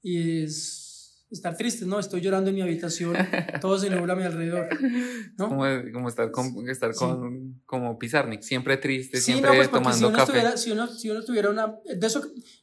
[0.00, 1.98] y es estar triste, ¿no?
[1.98, 3.14] Estoy llorando en mi habitación,
[3.60, 4.68] todo se nubla a mi alrededor,
[5.38, 5.48] ¿no?
[5.48, 6.98] Como, como estar, con, estar Sí.
[7.00, 10.56] con, como Pizarnik, siempre triste, Sí, siempre no, pues tomando si uno, café.
[10.56, 11.74] si, uno, si uno tuviera una...
[11.98, 12.22] De eso,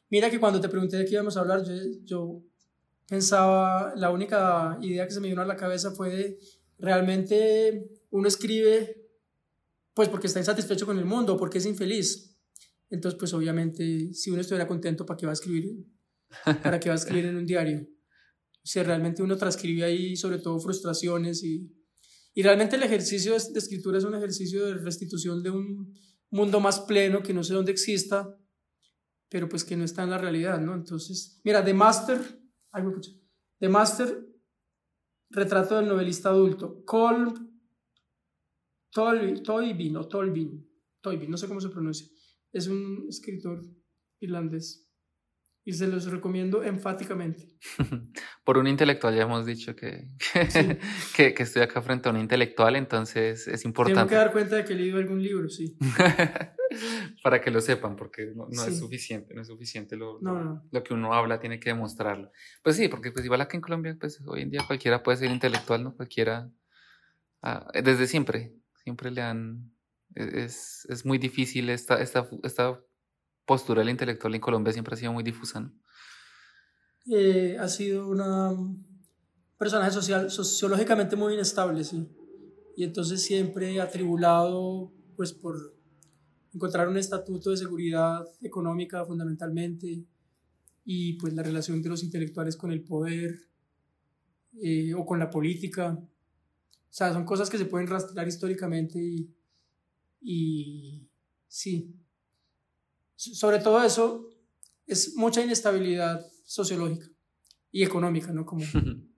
[0.09, 2.43] mira que cuando te pregunté de qué íbamos a hablar, yo, yo
[3.09, 6.37] pensaba, la única idea que se me vino a la cabeza fue
[6.77, 8.99] realmente uno escribe
[9.93, 12.37] pues porque está insatisfecho con el mundo, porque es infeliz.
[12.89, 15.65] Entonces, pues obviamente, si uno estuviera contento, ¿para qué va a escribir?
[16.63, 17.85] ¿Para qué va a escribir en un diario?
[18.63, 21.69] Si realmente uno transcribe ahí sobre todo frustraciones y,
[22.33, 25.93] y realmente el ejercicio de escritura es un ejercicio de restitución de un
[26.29, 28.37] mundo más pleno que no sé dónde exista,
[29.27, 30.75] pero pues que no está en la realidad, ¿no?
[30.75, 32.38] Entonces, mira, The Master,
[32.73, 33.19] me escuché.
[33.59, 34.27] The Master,
[35.29, 37.49] retrato del novelista adulto, Colm
[38.91, 40.67] Tolby, Toybin o Tolbin,
[41.01, 42.07] Toybin, no sé cómo se pronuncia,
[42.51, 43.61] es un escritor
[44.19, 44.88] irlandés
[45.65, 47.57] y se los recomiendo enfáticamente.
[48.45, 50.59] Por un intelectual ya hemos dicho que, que, Sí.
[51.15, 54.55] que, que estoy acá frente a un intelectual, entonces es Tengo que importante dar cuenta
[54.55, 55.77] de que he leído algún libro, sí.
[57.23, 58.79] para que lo sepan, porque no, no es Sí.
[58.79, 60.63] suficiente, no es suficiente lo, No, no.
[60.71, 62.31] lo que uno habla, tiene que demostrarlo.
[62.63, 65.31] Pues sí, porque pues igual acá en Colombia, pues hoy en día cualquiera puede ser
[65.31, 65.95] intelectual, ¿no?
[65.95, 66.49] Cualquiera,
[67.41, 68.53] ah, desde siempre,
[68.83, 69.71] siempre le han,
[70.15, 72.79] e, es, es muy difícil esta, esta, esta
[73.49, 75.71] postura del intelectual en Colombia siempre ha sido muy difusa, ¿no?
[77.11, 78.85] Eh, ha sido una un
[79.57, 82.07] personaje social, sociológicamente muy inestable, sí.
[82.77, 85.55] Y entonces siempre atribulado, pues, por
[86.53, 90.05] encontrar un estatuto de seguridad económica fundamentalmente
[90.85, 93.47] y pues la relación de los intelectuales con el poder
[94.61, 95.97] eh, o con la política.
[95.97, 99.33] O sea, son cosas que se pueden rastrear históricamente y,
[100.21, 101.09] y
[101.47, 101.98] sí.
[103.19, 104.29] Sobre todo eso,
[104.87, 107.07] es mucha inestabilidad sociológica
[107.69, 108.45] y económica, ¿no?
[108.45, 108.63] Como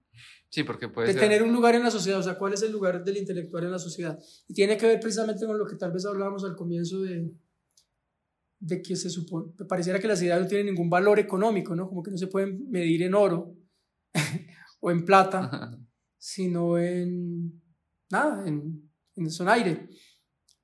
[0.49, 1.21] Sí, porque puede de ser...
[1.21, 3.71] tener un lugar en la sociedad, o sea, cuál es el lugar del intelectual en
[3.71, 4.19] la sociedad.
[4.49, 7.31] Y tiene que ver precisamente con lo que tal vez hablábamos al comienzo de,
[8.59, 11.87] de que se supone, pareciera que las ideas no tienen ningún valor económico, ¿no?
[11.87, 13.55] Como que no se pueden medir en oro
[14.81, 15.79] o en plata,
[16.17, 17.61] sino en
[18.09, 19.87] nada, en, en son aire.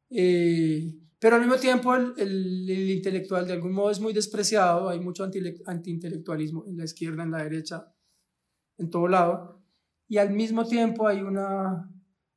[0.09, 4.89] Eh, pero al mismo tiempo el, el- el intelectual de algún modo es muy despreciado,
[4.89, 7.93] hay mucho anti- antiintelectualismo en la izquierda, en la derecha,
[8.77, 9.63] en todo lado,
[10.07, 11.89] y al mismo tiempo hay, una,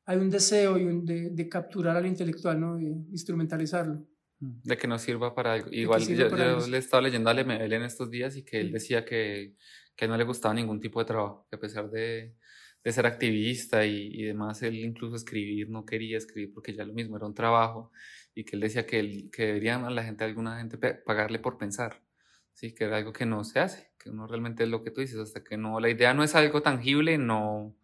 [0.07, 2.76] hay un deseo y un de, de capturar al intelectual, ¿no?
[2.76, 4.07] de instrumentalizarlo.
[4.43, 5.68] De que nos sirva para algo.
[5.70, 6.28] Igual yo,
[6.61, 9.55] yo le estaba leyendo a Lemebel en estos días y que él decía que,
[9.95, 12.35] que no le gustaba ningún tipo de trabajo, que a pesar de,
[12.83, 16.95] de ser activista y, y demás, él incluso escribir no quería escribir porque ya lo
[16.95, 17.93] mismo era un trabajo
[18.35, 21.59] y que él decía que, él- que deberían a la gente, alguna gente pagarle por
[21.59, 22.03] pensar.
[22.53, 25.01] Sí, que era algo que no se hace, que uno realmente es lo que tú
[25.01, 27.74] dices, hasta que no, la idea no es algo tangible, no,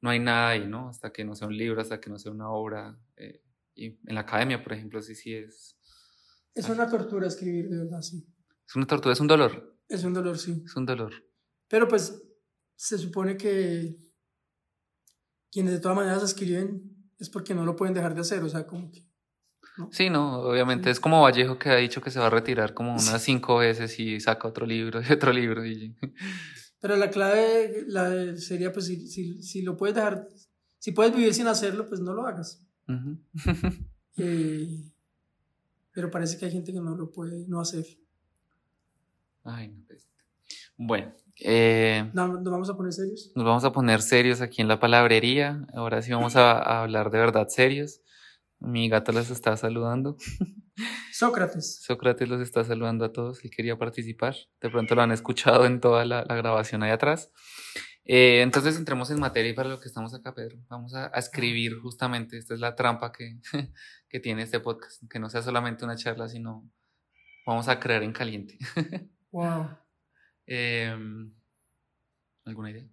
[0.00, 0.88] no hay nada ahí, ¿no?
[0.88, 2.98] Hasta que no sea un libro, hasta que no sea una obra.
[3.16, 3.42] eh,
[3.74, 5.78] y en la academia, por ejemplo, sí, sí es.
[6.54, 8.26] Es una tortura escribir, de verdad, sí.
[8.68, 10.62] Es una tortura, es un dolor, Es un dolor, sí.
[10.66, 11.12] es un dolor.
[11.68, 12.22] Pero pues
[12.76, 13.96] se supone que
[15.50, 18.66] quienes de todas maneras escriben es porque no lo pueden dejar de hacer, o sea,
[18.66, 19.06] como que...
[19.78, 19.88] ¿no?
[19.92, 22.92] Sí, no, obviamente es como Vallejo que ha dicho que se va a retirar como
[22.92, 25.64] unas cinco veces y saca otro libro y otro libro.
[25.66, 25.96] Y...
[26.80, 30.26] Pero la clave la sería, pues, si, si, si lo puedes dejar,
[30.78, 32.62] si puedes vivir sin hacerlo, pues no lo hagas.
[34.18, 34.92] Eh,
[35.92, 37.86] pero parece que hay gente que no lo puede no hacer.
[39.42, 40.06] Ay, no, pues.
[40.76, 43.32] Bueno, eh, No, ¿Nos vamos a poner serios?
[43.34, 45.66] nos vamos a poner serios aquí en la palabrería.
[45.74, 48.00] Ahora sí vamos a, a hablar de verdad serios.
[48.64, 50.16] Mi gato los está saludando.
[51.12, 51.82] Sócrates.
[51.82, 53.44] Sócrates los está saludando a todos.
[53.44, 54.36] Él quería participar.
[54.60, 57.30] De pronto lo han escuchado en toda la, la grabación ahí atrás.
[58.04, 60.58] Eh, entonces entremos en materia y para lo que estamos acá, Pedro.
[60.68, 62.38] Vamos a, a escribir justamente.
[62.38, 63.40] Esta es la trampa que,
[64.08, 65.02] que tiene este podcast.
[65.10, 66.70] Que no sea solamente una charla, sino
[67.46, 68.58] vamos a crear en caliente.
[69.32, 69.66] Wow.
[70.44, 71.32] Em,
[72.44, 72.86] ¿Alguna idea?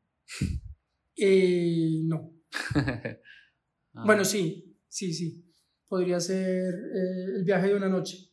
[1.17, 2.31] Eh, no.
[2.75, 5.48] Ah, Bueno, sí, sí, sí.
[5.89, 8.29] Podría ser eh, el viaje de una noche.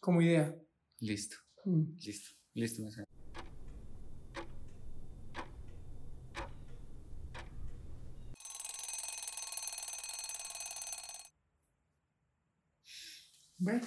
[0.00, 0.54] Como idea.
[1.00, 1.94] Listo, Mm.
[2.04, 2.82] listo, listo.
[2.82, 3.04] me.
[13.58, 13.86] Bueno,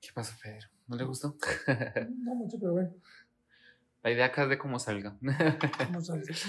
[0.00, 0.68] ¿Qué pasó, Pedro?
[0.86, 1.36] ¿No le gustó?
[2.08, 2.94] no mucho, pero bueno.
[4.02, 5.18] La idea acá es de cómo salga.
[5.20, 6.34] Vamos a ver.
[6.34, 6.48] Sí,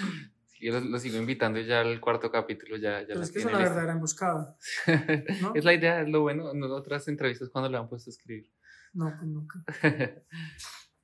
[0.66, 3.39] yo lo, lo sigo invitando ya el cuarto capítulo ya, ya Pero la es que
[3.39, 3.59] es lista.
[3.59, 4.57] verdadera emboscada.
[5.41, 5.53] ¿no?
[5.55, 6.51] es la idea, es lo bueno.
[6.51, 8.51] En otras entrevistas cuando le han puesto a escribir.
[8.93, 9.63] No, pues nunca.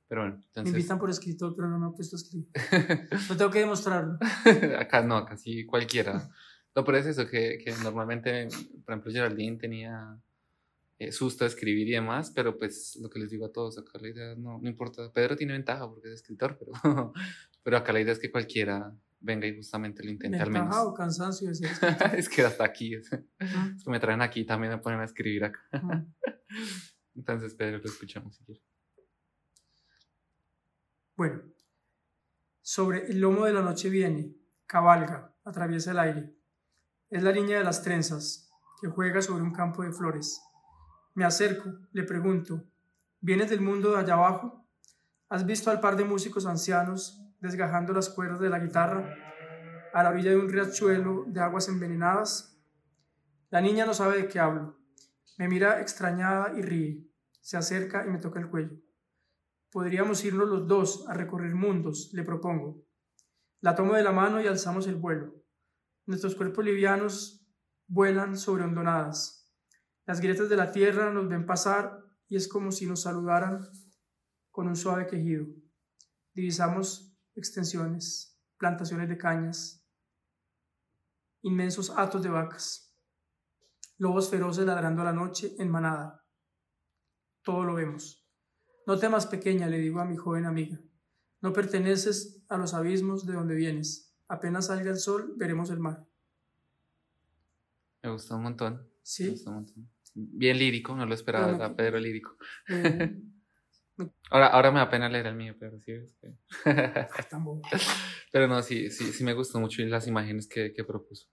[0.08, 0.74] Pero bueno, Me entonces.
[0.74, 2.48] invitan por escritor, pero no me han puesto a escribir.
[3.30, 4.18] No tengo que demostrarlo.
[4.78, 6.28] acá no, acá sí cualquiera.
[6.76, 8.48] No, pero es eso, que, que normalmente,
[8.84, 10.18] por ejemplo, Geraldine tenía
[10.98, 13.98] eh, susto de escribir y demás, pero pues lo que les digo a todos, acá
[14.02, 15.10] la idea no, no importa.
[15.12, 17.12] Pedro tiene ventaja porque es escritor, pero,
[17.62, 20.76] pero acá la idea es que cualquiera venga y justamente lo intente al menos.
[20.76, 21.90] O cansancio escritor.
[22.16, 25.44] es que hasta aquí, es, es que me traen aquí también me ponen a escribir
[25.44, 25.60] acá.
[27.14, 28.64] Entonces, Pedro, lo escuchamos si quieres.
[31.14, 31.42] Bueno,
[32.62, 34.34] sobre el lomo de la noche viene,
[34.66, 36.36] cabalga, atraviesa el aire.
[37.10, 38.50] Es la niña de las trenzas,
[38.80, 40.40] que juega sobre un campo de flores.
[41.14, 42.64] Me acerco, le pregunto,
[43.20, 44.66] ¿vienes del mundo de allá abajo?
[45.28, 49.14] ¿Has visto al par de músicos ancianos desgajando las cuerdas de la guitarra
[49.92, 52.58] a la orilla de un riachuelo de aguas envenenadas?
[53.50, 54.78] La niña no sabe de qué hablo.
[55.36, 57.06] Me mira extrañada y ríe.
[57.40, 58.80] Se acerca y me toca el cuello.
[59.70, 62.86] Podríamos irnos los dos a recorrer mundos, le propongo.
[63.60, 65.34] La tomo de la mano y alzamos el vuelo.
[66.06, 67.44] Nuestros cuerpos livianos
[67.88, 69.50] vuelan sobre hondonadas.
[70.06, 73.68] Las grietas de la tierra nos ven pasar y es como si nos saludaran
[74.50, 75.46] con un suave quejido.
[76.34, 79.86] Divisamos extensiones, plantaciones de cañas,
[81.42, 82.94] inmensos hatos de vacas,
[83.98, 86.24] lobos feroces ladrando a la noche en manada.
[87.42, 88.26] Todo lo vemos.
[88.86, 90.80] No temas, pequeña, le digo a mi joven amiga.
[91.40, 94.14] No perteneces a los abismos de donde vienes.
[94.28, 96.06] Apenas salga el sol, veremos el mar.
[98.02, 98.74] Me gustó un montón.
[98.74, 99.30] Me ¿Sí?
[99.30, 99.90] gustó un montón.
[100.14, 102.36] Bien lírico, no lo esperaba, Bueno, Pedro lírico.
[102.68, 103.20] Eh,
[104.30, 105.92] Ahora, ahora me da pena leer el mío, pero sí.
[105.92, 106.34] es que-
[106.64, 107.62] ay, tan bobo.
[108.32, 111.28] Pero no, sí, sí, sí me gustó mucho las imágenes que, que propuso.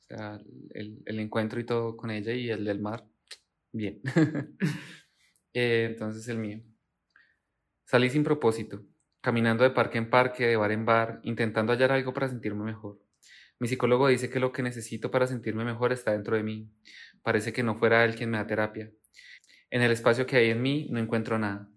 [0.00, 0.40] O sea,
[0.74, 3.04] el, el encuentro y todo con ella y el del mar,
[3.72, 4.00] bien.
[5.54, 6.60] Eh, entonces el mío.
[7.84, 8.84] Salí sin propósito,
[9.20, 13.00] caminando de parque en parque, de bar en bar, intentando hallar algo para sentirme mejor.
[13.58, 16.70] Mi psicólogo dice que lo que necesito para sentirme mejor está dentro de mí.
[17.22, 18.92] Parece que no fuera él quien me da terapia.
[19.70, 21.68] En el espacio que hay en mí no encuentro nada.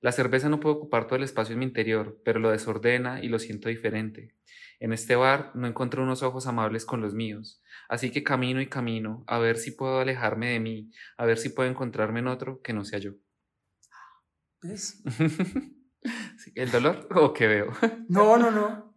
[0.00, 3.28] La cerveza no puede ocupar todo el espacio en mi interior, pero lo desordena y
[3.28, 4.34] lo siento diferente.
[4.80, 8.68] En este bar no encuentro unos ojos amables con los míos, así que camino y
[8.68, 12.60] camino a ver si puedo alejarme de mí, a ver si puedo encontrarme en otro
[12.62, 13.12] que no sea yo.
[14.60, 15.02] ¿Ves?
[16.54, 17.72] ¿El dolor o qué veo?
[18.08, 18.96] No, no, no.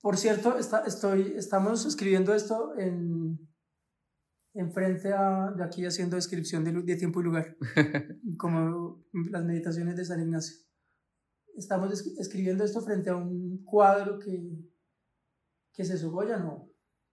[0.00, 3.49] Por cierto, está, estoy, estamos escribiendo esto en,
[4.54, 7.56] en frente a, de aquí haciendo descripción de, de tiempo y lugar,
[8.38, 10.56] como las meditaciones de San Ignacio.
[11.56, 14.40] Estamos es- escribiendo esto frente a un cuadro que,
[15.72, 16.68] que se Goya, no,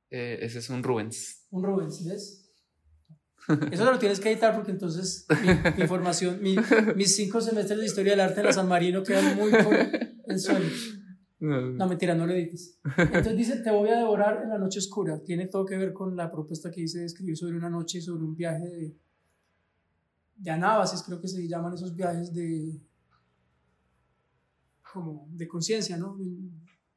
[0.09, 1.45] Eh, ese es un Rubens.
[1.51, 2.43] un Rubens, ¿ves?
[3.71, 6.57] Eso lo tienes que editar porque entonces mi, mi formación, mi-
[6.95, 9.73] mis cinco semestres de historia del arte en la San Marino quedan muy por
[10.27, 10.65] el suelo.
[11.39, 12.79] No, mentira, no lo edites.
[12.97, 15.21] Entonces dice, te voy a devorar en la noche oscura.
[15.23, 18.23] Tiene todo que ver con la propuesta que hice de escribir sobre una noche, sobre
[18.23, 18.95] un viaje de,
[20.37, 22.79] de anábasis, creo que se llaman esos viajes de
[24.91, 26.17] como de conciencia, ¿no?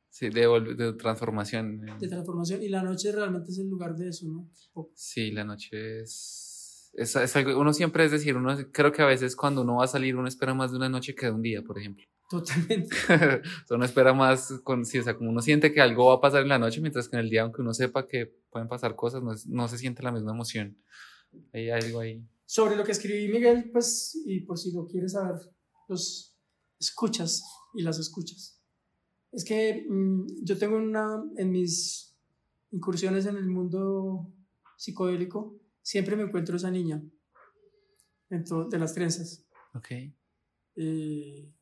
[0.09, 1.81] Sí, de, de transformación.
[1.99, 2.63] De transformación.
[2.63, 4.49] Y la noche realmente es el lugar de eso, ¿no?
[4.95, 9.07] Sí, la noche es, es, es algo, uno siempre es decir, uno creo que a
[9.07, 11.43] veces cuando uno va a salir uno espera más de una noche que de un
[11.43, 12.05] día, por ejemplo.
[12.31, 12.95] Totalmente.
[13.71, 16.43] Uno espera más, con, sí, o sea, como uno siente que algo va a pasar
[16.43, 19.21] en la noche, mientras que en el día, aunque uno sepa que pueden pasar cosas,
[19.21, 20.79] no, es- no se siente la misma emoción.
[21.53, 22.25] Hay algo ahí.
[22.47, 25.41] Sobre lo que escribí Miguel, pues, y por si lo quieres saber,
[25.89, 26.39] los
[26.79, 27.43] escuchas
[27.75, 28.63] y las escuchas.
[29.33, 32.17] Es que mm, yo tengo una, en mis
[32.71, 34.33] incursiones en el mundo
[34.77, 37.03] psicodélico, siempre me encuentro esa niña
[38.29, 39.45] de las trenzas.
[39.75, 39.89] Ok.
[40.77, 41.53] Eh,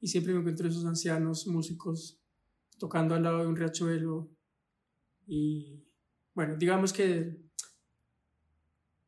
[0.00, 2.20] y siempre me encuentro esos ancianos músicos
[2.78, 4.30] tocando al lado de un riachuelo.
[5.26, 5.84] Y
[6.34, 7.48] bueno, digamos que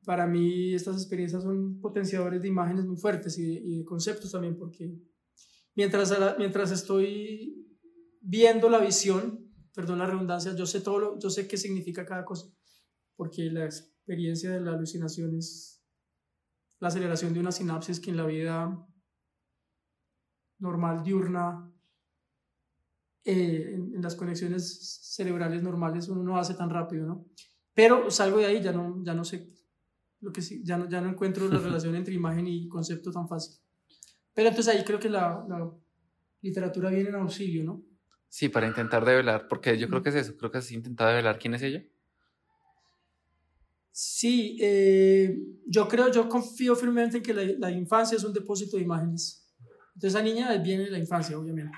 [0.04, 4.92] para mí estas experiencias son potenciadores de imágenes muy fuertes y de, conceptos también, porque
[5.74, 7.78] mientras, mientras estoy
[8.20, 12.24] viendo la visión, perdón la redundancia, yo sé todo lo, yo sé qué significa cada
[12.24, 12.52] cosa,
[13.14, 15.82] porque la experiencia de la alucinación es
[16.80, 18.86] la aceleración de una sinapsis que en la vida
[20.60, 21.70] normal diurna,
[23.24, 27.26] eh, en, en las conexiones cerebrales normales uno no hace tan rápido, ¿no?
[27.74, 29.50] Pero salgo de ahí, ya no, ya no sé
[30.20, 33.28] lo que sí, ya no, ya no encuentro la relación entre imagen y concepto tan
[33.28, 33.56] fácil.
[34.34, 35.70] Pero entonces ahí creo que la, la
[36.40, 37.82] literatura viene en auxilio, ¿no?
[38.28, 41.38] Sí, para intentar develar, porque yo creo que es eso, creo que has intentado develar
[41.38, 41.84] quién es ella.
[43.90, 45.36] Sí, eh,
[45.66, 49.39] yo creo, yo confío firmemente en que la, la infancia es un depósito de imágenes.
[50.00, 51.76] Entonces esa niña viene de la infancia, obviamente.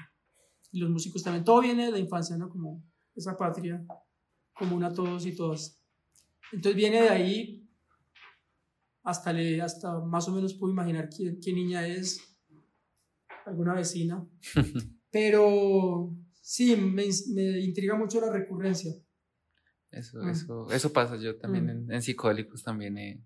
[0.71, 2.49] Y los músicos también, todo viene de la infancia, ¿no?
[2.49, 2.81] Como
[3.17, 3.85] esa patria
[4.55, 5.83] común a todos y todas.
[6.53, 7.69] Entonces viene de ahí
[9.03, 12.21] hasta, le, hasta más o menos puedo imaginar qué, qué niña es,
[13.45, 14.25] alguna vecina.
[15.11, 18.95] Pero sí, me, me intriga mucho la recurrencia.
[19.91, 20.29] Eso, Mm.
[20.31, 21.17] eso, eso pasa.
[21.17, 21.71] Yo también Mm.
[21.71, 23.21] en, en psicólicos también he,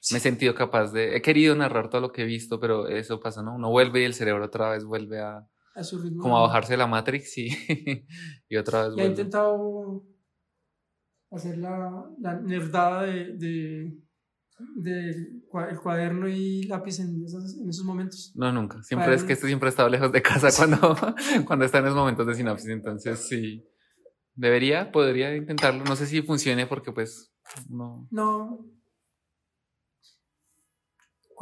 [0.00, 0.14] Sí.
[0.14, 3.20] me he sentido capaz de, he querido narrar todo lo que he visto, pero eso
[3.20, 3.54] pasa, ¿no?
[3.54, 6.22] Uno vuelve y el cerebro otra vez vuelve a, A su ritmo.
[6.22, 7.48] como a bajarse la Matrix y,
[8.48, 10.04] y otra vez Ya he intentado
[11.30, 13.98] hacer la, la nerdada de, de,
[14.76, 15.10] de
[15.70, 18.32] el cuaderno y lápiz en, esas- en esos momentos.
[18.34, 18.82] No, nunca.
[18.82, 20.96] Siempre es que este siempre he estado lejos de casa cuando,
[21.46, 22.68] cuando está en esos momentos de sinapsis.
[22.70, 23.64] Entonces, sí.
[24.34, 25.84] Debería, podría intentarlo.
[25.84, 27.32] No sé si funcione porque, pues,
[27.68, 28.08] no.
[28.10, 28.66] No.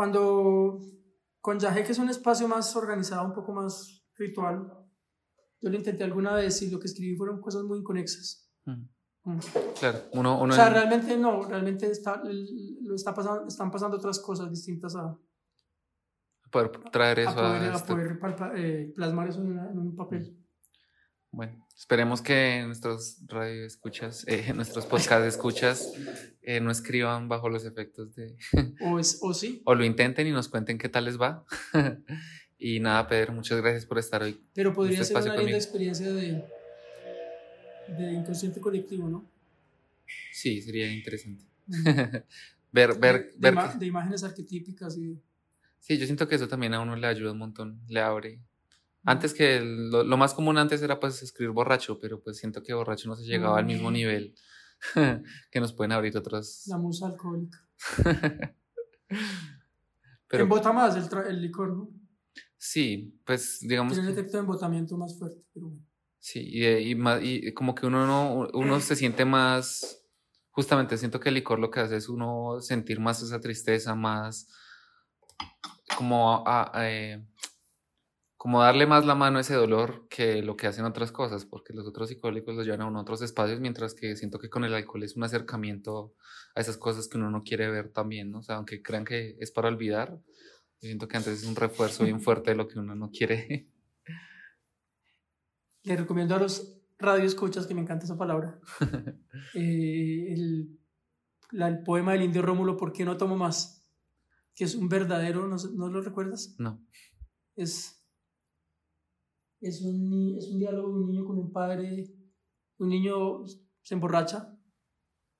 [0.02, 0.78] Cuando
[1.40, 4.72] con Yahé, que es un espacio más organizado, un poco más ritual,
[5.60, 8.48] yo lo intenté alguna vez y lo que escribí fueron cosas muy inconexas.
[8.64, 8.84] Mm,
[9.24, 9.38] Mm.
[9.80, 13.96] Claro, uno, uno O sea, en- realmente no, realmente está, lo está pasando, están pasando
[13.96, 15.18] otras cosas distintas a,
[16.52, 19.68] poder traer a eso a, poder, a este- poder palpa- eh, plasmar eso en, una-
[19.68, 20.38] en un papel.
[21.30, 25.92] Bueno, esperemos que nuestros radio escuchas, eh, nuestros podcast escuchas,
[26.42, 28.36] eh, no escriban bajo los efectos de.
[28.80, 31.44] O, es, o sí, o lo intenten y nos cuenten qué tal les va.
[32.58, 34.40] y nada, Pedro, muchas gracias por estar hoy.
[34.54, 36.44] pero podría Este ser una linda experiencia de,
[37.98, 39.24] de inconsciente colectivo, ¿no?
[40.32, 41.44] Sí, sería interesante.
[42.72, 43.54] Ver, ver, de, ver.
[43.54, 45.18] ima- que- de imágenes arquetípicas y
[45.80, 48.40] Sí, yo siento que eso también a uno le ayuda un montón, le abre.
[49.04, 52.74] Antes que lo, lo más común antes era pues escribir borracho, pero pues siento que
[52.74, 54.34] borracho no se llegaba al mismo nivel
[55.50, 56.64] que nos pueden abrir otros.
[56.66, 57.58] la musa alcohólica.
[60.30, 61.88] Pero Embota más el, el licor, ¿no?
[62.58, 65.72] sí, pues digamos Tiene un efecto de embotamiento más fuerte, pero
[66.18, 70.04] sí, y, de- y, y como que uno no, uno se siente más,
[70.50, 74.48] justamente siento que el licor lo que hace es uno sentir más esa tristeza, más
[75.96, 77.24] como a- a- eh,
[78.38, 81.74] como darle más la mano a ese dolor que lo que hacen otras cosas, porque
[81.74, 85.02] los otros psicólicos los llevan a otros espacios, mientras que siento que con el alcohol
[85.02, 86.14] es un acercamiento
[86.54, 88.38] a esas cosas que uno no quiere ver también, ¿no?
[88.38, 90.12] O sea, aunque crean que es para olvidar,
[90.80, 93.68] yo siento que antes es un refuerzo bien fuerte de lo que uno no quiere.
[95.82, 98.60] Le recomiendo a los radioescuchas, que me encanta esa palabra,
[99.54, 100.78] eh, el,
[101.52, 103.84] la- el poema del indio Rómulo, ¿Por qué no tomo más?
[104.54, 106.54] Que es un verdadero, ¿no, ¿no lo recuerdas?
[106.58, 106.84] No.
[107.56, 107.97] Es,
[109.60, 112.04] es, un, es un diálogo de un niño con un padre.
[112.78, 113.44] Un niño
[113.82, 114.56] se emborracha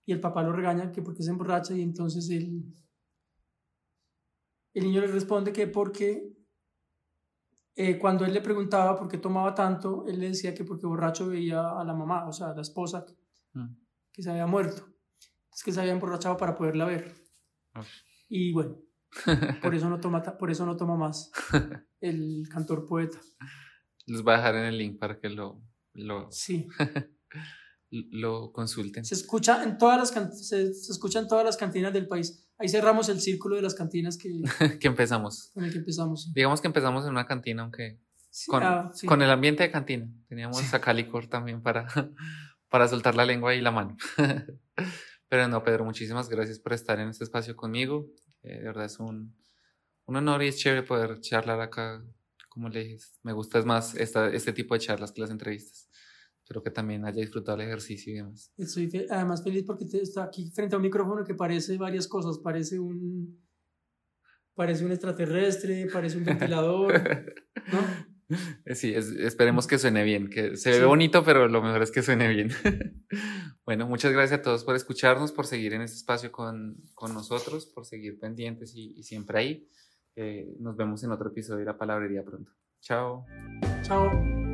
[0.04, 2.64] y el papá lo regaña que porque se emborracha y entonces él
[4.74, 6.32] el niño le responde que porque
[7.74, 11.28] eh, cuando él le preguntaba por qué tomaba tanto, él le decía que porque borracho
[11.28, 13.04] veía a la mamá, o sea, a la esposa,
[13.54, 13.76] Mm.
[14.12, 14.86] que se había muerto.
[15.52, 17.14] Es que se había emborrachado para poderla ver.
[18.28, 18.76] Y bueno,
[19.62, 21.30] por eso no toma, por eso no toma más
[22.00, 23.18] el cantor poeta.
[24.08, 25.62] Les voy a dejar en el link para que lo,
[25.94, 26.66] lo, Sí.
[27.90, 29.04] lo consulten.
[29.04, 30.10] Se escucha en todas las
[30.46, 32.46] se, se escucha en todas las cantinas del país.
[32.58, 34.42] Ahí cerramos el círculo de las cantinas que,
[34.80, 35.50] que empezamos.
[35.54, 36.24] con el que empezamos.
[36.24, 36.32] sí.
[36.34, 38.00] Digamos que empezamos en una cantina, aunque
[38.30, 39.06] Sí, con, ah, sí.
[39.06, 40.06] con el ambiente de cantina.
[40.28, 41.86] Teníamos acá licor también para,
[42.68, 43.96] para soltar la lengua y la mano.
[45.28, 48.06] Pero no, Pedro, muchísimas gracias por estar en este espacio conmigo.
[48.42, 49.34] Eh, de verdad es un,
[50.04, 52.04] un honor y es chévere poder charlar acá.
[52.58, 55.88] Como le dije, me gusta más esta, este tipo de charlas que las entrevistas.
[56.42, 58.52] Espero que también haya disfrutado el ejercicio y demás.
[58.56, 62.38] Estoy fe- además feliz porque está aquí frente a un micrófono que parece varias cosas.
[62.38, 63.40] Parece un,
[64.54, 66.92] parece un extraterrestre, parece un ventilador,
[67.72, 68.08] ¿no?
[68.64, 70.84] Eh, Sí, es- esperemos que suene bien, que se ve Sí.
[70.84, 72.50] bonito, pero lo mejor es que suene bien.
[73.64, 77.66] bueno, muchas gracias a todos por escucharnos, por seguir en este espacio con, con nosotros,
[77.66, 79.68] por seguir pendientes y, y siempre ahí.
[80.20, 82.50] Eh, nos vemos en otro episodio de La Palabrería pronto.
[82.80, 83.24] Chao.
[83.82, 84.47] Chao.